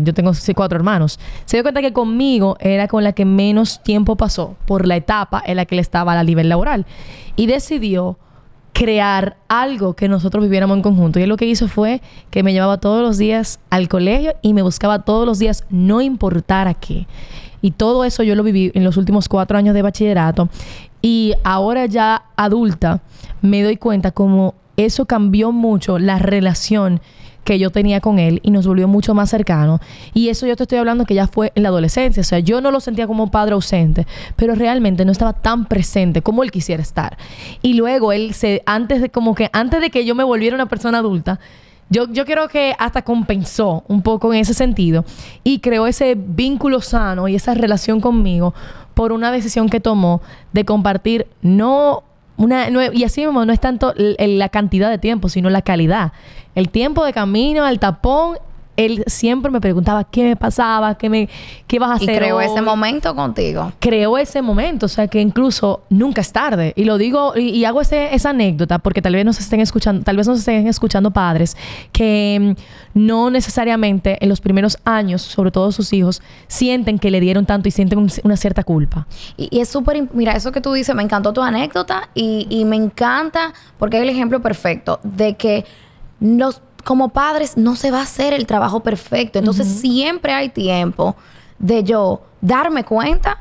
yo 0.04 0.14
tengo 0.14 0.32
cuatro 0.56 0.76
hermanos. 0.76 1.20
Se 1.46 1.58
dio 1.58 1.64
cuenta 1.64 1.82
que 1.82 1.94
conmigo 1.94 2.58
era 2.60 2.88
con 2.88 3.04
la 3.04 3.14
que 3.14 3.24
menos 3.26 3.82
tiempo 3.82 4.18
pasó 4.18 4.58
por 4.66 4.86
la 4.86 4.98
etapa 4.98 5.42
en 5.46 5.56
la 5.56 5.66
que 5.66 5.76
él 5.76 5.80
estaba 5.80 6.20
a 6.20 6.24
nivel 6.24 6.50
laboral. 6.50 6.86
Y 7.36 7.46
decidió 7.46 8.18
crear 8.74 9.38
algo 9.48 9.94
que 9.94 10.08
nosotros 10.10 10.44
viviéramos 10.44 10.76
en 10.78 10.84
conjunto. 10.84 11.20
Y 11.20 11.24
él 11.24 11.30
lo 11.30 11.38
que 11.38 11.46
hizo 11.46 11.68
fue 11.68 12.02
que 12.32 12.44
me 12.44 12.54
llevaba 12.54 12.80
todos 12.80 13.02
los 13.02 13.18
días 13.18 13.60
al 13.70 13.88
colegio 13.88 14.34
y 14.42 14.54
me 14.54 14.64
buscaba 14.64 15.04
todos 15.04 15.26
los 15.26 15.40
días, 15.40 15.64
no 15.70 16.02
importara 16.02 16.74
qué. 16.74 17.08
Y 17.62 17.72
todo 17.72 18.04
eso 18.04 18.24
yo 18.24 18.36
lo 18.36 18.44
viví 18.44 18.72
en 18.74 18.84
los 18.84 18.98
últimos 18.98 19.30
cuatro 19.30 19.58
años 19.58 19.74
de 19.74 19.84
bachillerato. 19.84 20.50
Y 21.02 21.34
ahora 21.44 21.86
ya 21.86 22.24
adulta, 22.36 23.02
me 23.42 23.62
doy 23.62 23.78
cuenta 23.78 24.12
como 24.12 24.56
eso 24.76 25.06
cambió 25.06 25.52
mucho 25.52 26.00
la 26.00 26.18
relación 26.18 27.00
que 27.44 27.60
yo 27.60 27.70
tenía 27.70 28.00
con 28.00 28.20
él 28.20 28.40
y 28.44 28.52
nos 28.52 28.66
volvió 28.66 28.88
mucho 28.88 29.14
más 29.14 29.30
cercanos. 29.30 29.82
Y 30.14 30.30
eso 30.30 30.48
yo 30.48 30.56
te 30.56 30.64
estoy 30.64 30.78
hablando 30.78 31.06
que 31.06 31.14
ya 31.14 31.28
fue 31.28 31.52
en 31.56 31.64
la 31.64 31.70
adolescencia. 31.70 32.22
O 32.22 32.24
sea, 32.24 32.40
yo 32.40 32.62
no 32.62 32.72
lo 32.72 32.80
sentía 32.80 33.08
como 33.08 33.24
un 33.24 33.32
padre 33.32 33.54
ausente, 33.54 34.08
pero 34.36 34.56
realmente 34.56 35.06
no 35.06 35.12
estaba 35.12 35.34
tan 35.34 35.66
presente 35.66 36.22
como 36.22 36.44
él 36.44 36.52
quisiera 36.52 36.82
estar. 36.82 37.18
Y 37.62 37.74
luego 37.74 38.12
él 38.12 38.34
se, 38.34 38.64
antes 38.66 39.02
de 39.02 39.10
como 39.10 39.36
que, 39.36 39.50
antes 39.54 39.82
de 39.82 39.90
que 39.90 40.06
yo 40.06 40.16
me 40.16 40.24
volviera 40.24 40.56
una 40.56 40.68
persona 40.68 41.00
adulta, 41.00 41.40
yo, 41.90 42.08
yo 42.12 42.26
creo 42.26 42.48
que 42.48 42.76
hasta 42.80 43.04
compensó 43.04 43.84
un 43.88 44.02
poco 44.02 44.34
en 44.34 44.40
ese 44.40 44.54
sentido 44.54 45.06
y 45.44 45.60
creó 45.60 45.86
ese 45.86 46.16
vínculo 46.16 46.82
sano 46.82 47.28
y 47.28 47.36
esa 47.36 47.54
relación 47.54 48.02
conmigo 48.02 48.54
por 48.94 49.12
una 49.12 49.32
decisión 49.32 49.70
que 49.70 49.80
tomó 49.80 50.22
de 50.54 50.66
compartir 50.66 51.28
no 51.42 52.04
una 52.38 52.68
y 52.94 53.04
así 53.04 53.22
mismo 53.26 53.46
no 53.46 53.54
es 53.54 53.60
tanto 53.60 53.94
la 53.96 54.50
cantidad 54.50 54.90
de 54.90 54.98
tiempo, 54.98 55.30
sino 55.30 55.50
la 55.50 55.62
calidad. 55.62 56.14
El 56.56 56.70
tiempo 56.70 57.06
de 57.06 57.14
camino, 57.14 57.68
el 57.68 57.80
tapón, 57.80 58.38
él 58.76 59.04
siempre 59.08 59.52
me 59.52 59.62
preguntaba 59.62 60.04
qué 60.04 60.24
me 60.24 60.36
pasaba, 60.36 60.96
qué 60.98 61.10
me 61.10 61.30
qué 61.68 61.80
vas 61.80 61.92
a 61.92 62.04
Y 62.04 62.08
hacer 62.08 62.18
creó 62.20 62.42
ese 62.42 62.62
momento 62.62 63.16
contigo. 63.16 63.72
creó 63.80 64.18
ese 64.18 64.42
momento, 64.42 64.86
o 64.88 64.90
sea 64.90 65.08
que 65.08 65.22
incluso 65.22 65.84
nunca 65.90 66.22
es 66.22 66.32
tarde. 66.32 66.74
Y 66.76 66.86
lo 66.86 66.98
digo 66.98 67.34
y, 67.36 67.50
y 67.50 67.66
hago 67.66 67.82
ese- 67.82 68.14
esa 68.16 68.32
anécdota 68.32 68.80
porque 68.80 69.02
tal 69.02 69.14
vez 69.14 69.26
nos 69.26 69.40
estén 69.40 69.60
escuchando, 69.60 70.04
tal 70.04 70.18
vez 70.18 70.28
nos 70.28 70.40
estén 70.40 70.68
escuchando 70.68 71.12
padres 71.12 71.56
que 71.92 72.56
mm, 72.96 73.00
no 73.06 73.30
necesariamente 73.30 74.18
en 74.22 74.30
los 74.30 74.42
primeros 74.42 74.78
años, 74.86 75.22
sobre 75.22 75.52
todo 75.52 75.72
sus 75.72 75.94
hijos, 75.94 76.22
sienten 76.48 77.00
que 77.00 77.12
le 77.12 77.20
dieron 77.20 77.46
tanto 77.46 77.68
y 77.68 77.72
sienten 77.72 78.00
un- 78.00 78.12
una 78.24 78.38
cierta 78.38 78.64
culpa. 78.64 79.08
Y, 79.38 79.50
y 79.56 79.60
es 79.62 79.70
súper... 79.70 80.08
Mira, 80.14 80.34
eso 80.34 80.52
que 80.52 80.62
tú 80.62 80.74
dices, 80.74 80.96
me 80.96 81.04
encantó 81.04 81.34
tu 81.34 81.42
anécdota 81.42 82.10
y, 82.16 82.48
y 82.50 82.66
me 82.66 82.76
encanta 82.76 83.54
porque 83.78 83.98
es 83.98 84.04
el 84.04 84.10
ejemplo 84.10 84.42
perfecto 84.42 85.00
de 85.04 85.36
que 85.36 85.66
nos, 86.20 86.62
como 86.84 87.10
padres 87.10 87.58
no 87.58 87.76
se 87.76 87.92
va 87.92 88.00
a 88.00 88.04
hacer 88.04 88.34
el 88.34 88.46
trabajo 88.46 88.82
perfecto. 88.82 89.40
Entonces 89.40 89.68
siempre 89.68 90.34
hay 90.34 90.50
tiempo 90.50 91.16
de 91.60 91.84
yo 91.84 92.22
darme 92.42 92.84
cuenta 92.84 93.40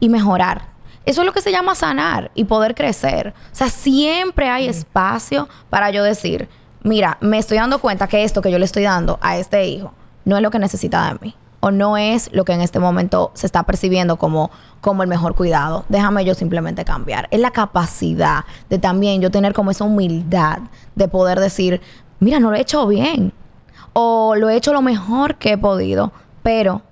y 0.00 0.08
mejorar. 0.08 0.76
Eso 1.04 1.22
es 1.22 1.26
lo 1.26 1.32
que 1.32 1.40
se 1.40 1.52
llama 1.52 1.76
sanar 1.76 2.32
y 2.34 2.44
poder 2.44 2.74
crecer. 2.74 3.32
O 3.52 3.54
sea, 3.54 3.68
siempre 3.68 4.48
hay 4.48 4.66
espacio 4.66 5.48
para 5.70 5.90
yo 5.90 6.02
decir, 6.02 6.48
mira, 6.82 7.16
me 7.20 7.38
estoy 7.38 7.58
dando 7.58 7.80
cuenta 7.80 8.08
que 8.08 8.24
esto 8.24 8.42
que 8.42 8.50
yo 8.50 8.58
le 8.58 8.64
estoy 8.64 8.82
dando 8.82 9.18
a 9.22 9.36
este 9.36 9.66
hijo 9.66 9.92
no 10.24 10.36
es 10.36 10.42
lo 10.42 10.50
que 10.50 10.58
necesita 10.58 11.06
de 11.08 11.18
mí. 11.22 11.34
O 11.60 11.70
no 11.70 11.96
es 11.96 12.30
lo 12.32 12.44
que 12.44 12.52
en 12.52 12.60
este 12.60 12.78
momento 12.78 13.30
se 13.34 13.46
está 13.46 13.62
percibiendo 13.62 14.18
como, 14.18 14.50
como 14.80 15.02
el 15.02 15.08
mejor 15.08 15.34
cuidado. 15.34 15.84
Déjame 15.88 16.24
yo 16.24 16.34
simplemente 16.34 16.84
cambiar. 16.84 17.28
Es 17.30 17.40
la 17.40 17.50
capacidad 17.50 18.44
de 18.68 18.78
también 18.78 19.22
yo 19.22 19.30
tener 19.30 19.52
como 19.52 19.70
esa 19.70 19.84
humildad 19.84 20.58
de 20.96 21.08
poder 21.08 21.40
decir, 21.40 21.80
mira, 22.20 22.40
no 22.40 22.50
lo 22.50 22.56
he 22.56 22.60
hecho 22.60 22.86
bien. 22.86 23.32
O 23.92 24.34
lo 24.36 24.48
he 24.48 24.56
hecho 24.56 24.72
lo 24.72 24.82
mejor 24.82 25.36
que 25.36 25.52
he 25.52 25.58
podido. 25.58 26.12
Pero 26.42 26.82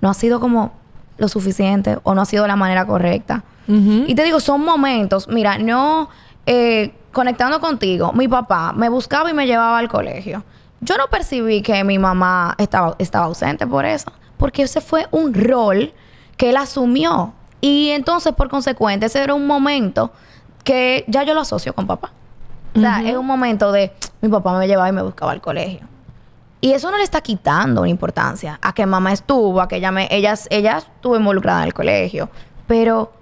no 0.00 0.08
ha 0.10 0.14
sido 0.14 0.40
como 0.40 0.72
lo 1.18 1.28
suficiente 1.28 1.98
o 2.02 2.14
no 2.14 2.22
ha 2.22 2.24
sido 2.24 2.46
la 2.46 2.56
manera 2.56 2.86
correcta. 2.86 3.44
Y 3.68 4.16
te 4.16 4.24
digo, 4.24 4.40
son 4.40 4.64
momentos, 4.64 5.28
mira, 5.28 5.56
no 5.56 6.08
eh, 6.44 6.92
conectando 7.12 7.60
contigo, 7.60 8.12
mi 8.12 8.26
papá 8.26 8.72
me 8.72 8.88
buscaba 8.88 9.30
y 9.30 9.34
me 9.34 9.46
llevaba 9.46 9.78
al 9.78 9.88
colegio. 9.88 10.42
Yo 10.80 10.96
no 10.96 11.06
percibí 11.06 11.62
que 11.62 11.84
mi 11.84 11.96
mamá 11.96 12.56
estaba, 12.58 12.96
estaba 12.98 13.26
ausente 13.26 13.68
por 13.68 13.84
eso, 13.84 14.10
porque 14.38 14.62
ese 14.62 14.80
fue 14.80 15.06
un 15.12 15.32
rol 15.34 15.92
que 16.36 16.50
él 16.50 16.56
asumió. 16.56 17.32
Y 17.60 17.90
entonces, 17.90 18.32
por 18.32 18.48
consecuente, 18.48 19.06
ese 19.06 19.22
era 19.22 19.34
un 19.34 19.46
momento 19.46 20.10
que 20.64 21.04
ya 21.06 21.22
yo 21.22 21.34
lo 21.34 21.42
asocio 21.42 21.72
con 21.72 21.86
papá. 21.86 22.10
O 22.74 22.80
sea, 22.80 23.02
es 23.02 23.16
un 23.16 23.26
momento 23.26 23.72
de 23.72 23.92
mi 24.20 24.28
papá 24.28 24.58
me 24.58 24.66
llevaba 24.66 24.88
y 24.88 24.92
me 24.92 25.02
buscaba 25.02 25.32
al 25.32 25.40
colegio. 25.40 25.80
Y 26.60 26.72
eso 26.72 26.90
no 26.90 26.98
le 26.98 27.04
está 27.04 27.22
quitando 27.22 27.80
una 27.80 27.90
importancia 27.90 28.58
a 28.60 28.74
que 28.74 28.84
mamá 28.84 29.12
estuvo, 29.12 29.60
a 29.60 29.68
que 29.68 29.76
ella 29.76 29.90
me, 29.90 30.08
ella, 30.10 30.34
ella 30.50 30.78
estuvo 30.78 31.16
involucrada 31.16 31.62
en 31.62 31.68
el 31.68 31.74
colegio. 31.74 32.28
Pero 32.66 33.12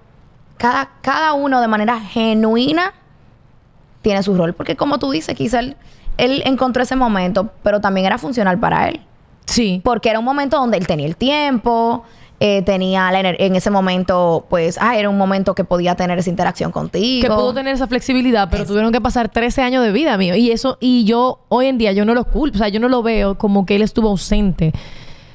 cada, 0.57 0.91
cada 1.01 1.35
uno 1.35 1.61
de 1.61 1.69
manera 1.69 2.01
genuina 2.01 2.93
tiene 4.03 4.23
su 4.25 4.37
rol. 4.37 4.55
Porque 4.55 4.77
como 4.77 4.99
tú 4.99 5.11
dices, 5.11 5.37
quizá 5.37 5.61
él, 5.61 5.77
él 6.17 6.43
encontró 6.47 6.83
ese 6.83 6.97
momento, 6.97 7.51
pero 7.63 7.81
también 7.81 8.07
era 8.07 8.19
funcional 8.19 8.59
para 8.59 8.89
él. 8.89 9.01
Sí. 9.47 9.81
Porque 9.85 10.11
era 10.11 10.19
un 10.19 10.25
momento 10.25 10.59
donde 10.59 10.77
él 10.77 10.87
tenía 10.87 11.07
el 11.07 11.17
tiempo, 11.17 12.05
eh, 12.40 12.62
tenía 12.62 13.11
la 13.11 13.20
en 13.20 13.57
ese 13.57 13.70
momento, 13.70 14.46
pues, 14.48 14.79
ah, 14.81 14.96
era 14.96 15.09
un 15.11 15.18
momento 15.18 15.55
que 15.55 15.64
podía 15.64 15.94
tener 15.96 16.18
esa 16.18 16.31
interacción 16.31 16.70
contigo. 16.70 17.22
Que 17.29 17.35
pudo 17.35 17.53
tener 17.53 17.74
esa 17.74 17.87
flexibilidad, 17.88 18.48
pero 18.51 18.62
Es- 18.62 18.68
tuvieron 18.68 18.92
que 18.92 19.01
pasar 19.01 19.29
13 19.29 19.62
años 19.62 19.83
de 19.85 19.90
vida 19.92 20.16
mío. 20.16 20.37
Y 20.37 20.51
eso, 20.51 20.79
y 20.81 21.05
yo 21.05 21.40
hoy 21.48 21.66
en 21.66 21.79
día 21.79 21.92
yo 21.92 22.05
no 22.05 22.14
lo 22.14 22.24
culpo, 22.24 22.57
o 22.57 22.59
sea, 22.59 22.68
yo 22.68 22.79
no 22.81 22.88
lo 22.88 23.03
veo 23.03 23.37
como 23.37 23.66
que 23.66 23.77
él 23.77 23.83
estuvo 23.83 24.09
ausente. 24.09 24.72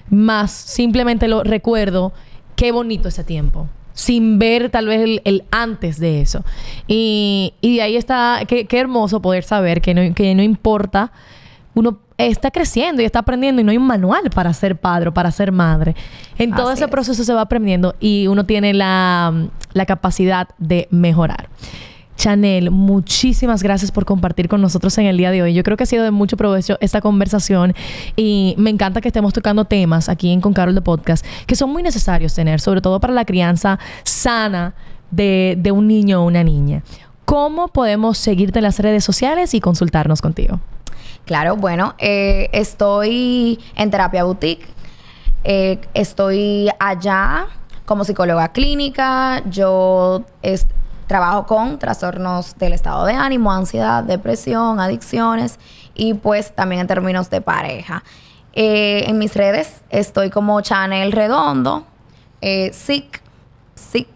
Más 0.09 0.51
simplemente 0.51 1.27
lo 1.27 1.43
recuerdo, 1.43 2.13
qué 2.55 2.71
bonito 2.71 3.07
ese 3.09 3.23
tiempo. 3.23 3.67
Sin 3.95 4.39
ver 4.39 4.69
tal 4.69 4.87
vez 4.87 5.01
el, 5.01 5.21
el 5.23 5.43
antes 5.51 5.99
de 5.99 6.21
eso. 6.21 6.43
Y, 6.87 7.53
y 7.61 7.75
de 7.75 7.81
ahí 7.83 7.95
está, 7.95 8.41
qué, 8.47 8.65
qué 8.65 8.79
hermoso 8.79 9.21
poder 9.21 9.43
saber 9.43 9.81
que 9.81 9.93
no, 9.93 10.13
que 10.15 10.33
no 10.35 10.41
importa 10.41 11.11
uno 11.75 11.99
está 12.27 12.51
creciendo 12.51 13.01
y 13.01 13.05
está 13.05 13.19
aprendiendo 13.19 13.62
y 13.62 13.63
no 13.63 13.71
hay 13.71 13.77
un 13.77 13.88
manual 13.88 14.29
para 14.33 14.53
ser 14.53 14.75
padre 14.75 15.09
o 15.09 15.13
para 15.13 15.31
ser 15.31 15.51
madre. 15.51 15.95
En 16.38 16.51
todo 16.51 16.69
Así 16.69 16.79
ese 16.79 16.86
es. 16.86 16.91
proceso 16.91 17.23
se 17.23 17.33
va 17.33 17.41
aprendiendo 17.41 17.95
y 17.99 18.27
uno 18.27 18.45
tiene 18.45 18.73
la, 18.73 19.47
la 19.73 19.86
capacidad 19.86 20.49
de 20.57 20.88
mejorar. 20.91 21.49
Chanel, 22.15 22.69
muchísimas 22.69 23.63
gracias 23.63 23.91
por 23.91 24.05
compartir 24.05 24.47
con 24.47 24.62
nosotros 24.62 24.97
en 24.99 25.07
el 25.07 25.17
día 25.17 25.31
de 25.31 25.41
hoy. 25.41 25.53
Yo 25.53 25.63
creo 25.63 25.77
que 25.77 25.83
ha 25.83 25.88
sido 25.88 26.03
de 26.03 26.12
mucho 26.12 26.38
provecho 26.38 26.77
esta 26.79 27.01
conversación 27.01 27.73
y 28.15 28.53
me 28.57 28.69
encanta 28.69 29.01
que 29.01 29.07
estemos 29.07 29.33
tocando 29.33 29.65
temas 29.65 30.09
aquí 30.09 30.31
en 30.31 30.39
Con 30.39 30.53
Carol 30.53 30.75
de 30.75 30.81
Podcast 30.81 31.25
que 31.47 31.55
son 31.55 31.71
muy 31.71 31.81
necesarios 31.81 32.33
tener, 32.36 32.62
sobre 32.62 32.81
todo 32.81 32.99
para 32.99 33.13
la 33.13 33.25
crianza 33.25 33.79
sana 34.03 34.75
de, 35.12 35.55
de 35.57 35.71
un 35.71 35.88
niño 35.88 36.21
o 36.21 36.28
una 36.28 36.43
niña. 36.43 36.84
¿Cómo 37.26 37.67
podemos 37.69 38.17
seguirte 38.17 38.59
en 38.59 38.63
las 38.63 38.80
redes 38.80 39.03
sociales 39.03 39.53
y 39.53 39.59
consultarnos 39.59 40.21
contigo? 40.21 40.59
Claro, 41.26 41.55
bueno, 41.55 41.95
eh, 41.99 42.49
estoy 42.51 43.59
en 43.76 43.91
terapia 43.91 44.24
boutique. 44.24 44.67
Eh, 45.43 45.80
estoy 45.93 46.69
allá 46.80 47.47
como 47.86 48.03
psicóloga 48.03 48.51
clínica. 48.51 49.41
Yo 49.49 50.24
trabajo 51.07 51.45
con 51.45 51.80
trastornos 51.80 52.55
del 52.57 52.74
estado 52.74 53.05
de 53.05 53.13
ánimo, 53.13 53.51
ansiedad, 53.51 54.03
depresión, 54.03 54.80
adicciones 54.80 55.59
y 55.93 56.13
pues 56.13 56.53
también 56.55 56.82
en 56.82 56.88
términos 56.88 57.30
de 57.30 57.41
pareja. 57.41 58.03
Eh, 58.53 59.05
en 59.07 59.17
mis 59.17 59.36
redes 59.36 59.82
estoy 59.89 60.30
como 60.30 60.59
Chanel 60.61 61.11
Redondo, 61.11 61.86
eh, 62.41 62.71
SIC, 62.74 63.21
SIC, 63.76 64.07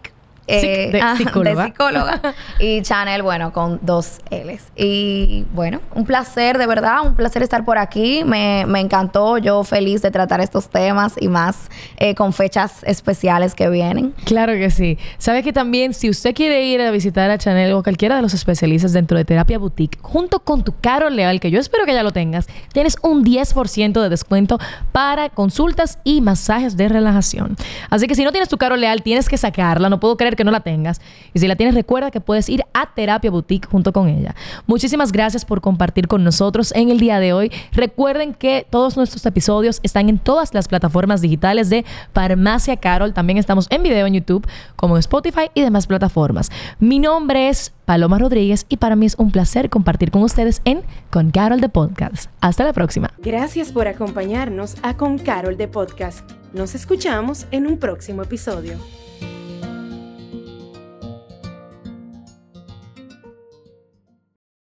eh, 0.48 0.90
de 0.90 1.00
ah, 1.00 1.14
psicóloga. 1.16 1.62
de 1.62 1.68
psicóloga. 1.68 2.20
y 2.58 2.82
Chanel, 2.82 3.22
bueno, 3.22 3.52
con 3.52 3.78
dos 3.82 4.18
L's. 4.30 4.72
Y 4.76 5.44
bueno, 5.52 5.80
un 5.94 6.04
placer, 6.04 6.58
de 6.58 6.66
verdad, 6.66 7.02
un 7.04 7.14
placer 7.14 7.42
estar 7.42 7.64
por 7.64 7.78
aquí. 7.78 8.24
Me, 8.24 8.64
me 8.66 8.80
encantó. 8.80 9.38
Yo 9.38 9.62
feliz 9.64 10.02
de 10.02 10.10
tratar 10.10 10.40
estos 10.40 10.68
temas 10.68 11.14
y 11.20 11.28
más 11.28 11.68
eh, 11.98 12.14
con 12.14 12.32
fechas 12.32 12.82
especiales 12.84 13.54
que 13.54 13.68
vienen. 13.68 14.14
Claro 14.24 14.54
que 14.54 14.70
sí. 14.70 14.98
Sabe 15.18 15.42
que 15.42 15.52
también 15.52 15.92
si 15.94 16.08
usted 16.08 16.34
quiere 16.34 16.64
ir 16.64 16.80
a 16.80 16.90
visitar 16.90 17.30
a 17.30 17.38
Chanel 17.38 17.72
o 17.72 17.82
cualquiera 17.82 18.16
de 18.16 18.22
los 18.22 18.34
especialistas 18.34 18.92
dentro 18.92 19.18
de 19.18 19.24
Terapia 19.24 19.58
Boutique, 19.58 19.98
junto 20.00 20.40
con 20.40 20.64
tu 20.64 20.74
caro 20.80 21.10
leal, 21.10 21.40
que 21.40 21.50
yo 21.50 21.60
espero 21.60 21.84
que 21.84 21.92
ya 21.92 22.02
lo 22.02 22.12
tengas, 22.12 22.46
tienes 22.72 22.96
un 23.02 23.24
10% 23.24 24.00
de 24.00 24.08
descuento 24.08 24.58
para 24.92 25.28
consultas 25.28 25.98
y 26.04 26.20
masajes 26.20 26.76
de 26.76 26.88
relajación. 26.88 27.56
Así 27.90 28.06
que 28.06 28.14
si 28.14 28.24
no 28.24 28.32
tienes 28.32 28.48
tu 28.48 28.56
caro 28.56 28.76
leal, 28.76 29.02
tienes 29.02 29.28
que 29.28 29.36
sacarla. 29.36 29.88
No 29.88 30.00
puedo 30.00 30.16
creer 30.16 30.36
que 30.38 30.44
no 30.44 30.50
la 30.50 30.60
tengas. 30.60 31.02
Y 31.34 31.40
si 31.40 31.46
la 31.46 31.56
tienes, 31.56 31.74
recuerda 31.74 32.10
que 32.10 32.22
puedes 32.22 32.48
ir 32.48 32.64
a 32.72 32.94
Terapia 32.94 33.30
Boutique 33.30 33.68
junto 33.68 33.92
con 33.92 34.08
ella. 34.08 34.34
Muchísimas 34.66 35.12
gracias 35.12 35.44
por 35.44 35.60
compartir 35.60 36.08
con 36.08 36.24
nosotros 36.24 36.72
en 36.74 36.88
el 36.88 36.98
día 36.98 37.20
de 37.20 37.34
hoy. 37.34 37.52
Recuerden 37.72 38.32
que 38.32 38.66
todos 38.70 38.96
nuestros 38.96 39.26
episodios 39.26 39.80
están 39.82 40.08
en 40.08 40.18
todas 40.18 40.54
las 40.54 40.68
plataformas 40.68 41.20
digitales 41.20 41.68
de 41.68 41.84
Farmacia 42.14 42.76
Carol. 42.76 43.12
También 43.12 43.36
estamos 43.36 43.66
en 43.70 43.82
video 43.82 44.06
en 44.06 44.14
YouTube, 44.14 44.46
como 44.76 44.96
Spotify 44.96 45.50
y 45.52 45.60
demás 45.60 45.86
plataformas. 45.86 46.50
Mi 46.78 46.98
nombre 46.98 47.48
es 47.48 47.72
Paloma 47.84 48.18
Rodríguez 48.18 48.64
y 48.68 48.76
para 48.76 48.96
mí 48.96 49.06
es 49.06 49.16
un 49.18 49.30
placer 49.32 49.68
compartir 49.70 50.10
con 50.10 50.22
ustedes 50.22 50.62
en 50.64 50.82
Con 51.10 51.30
Carol 51.30 51.60
de 51.60 51.68
Podcast. 51.68 52.30
Hasta 52.40 52.64
la 52.64 52.72
próxima. 52.72 53.12
Gracias 53.18 53.72
por 53.72 53.88
acompañarnos 53.88 54.76
a 54.82 54.96
Con 54.96 55.18
Carol 55.18 55.56
de 55.56 55.66
Podcast. 55.66 56.30
Nos 56.52 56.74
escuchamos 56.74 57.46
en 57.50 57.66
un 57.66 57.78
próximo 57.78 58.22
episodio. 58.22 58.78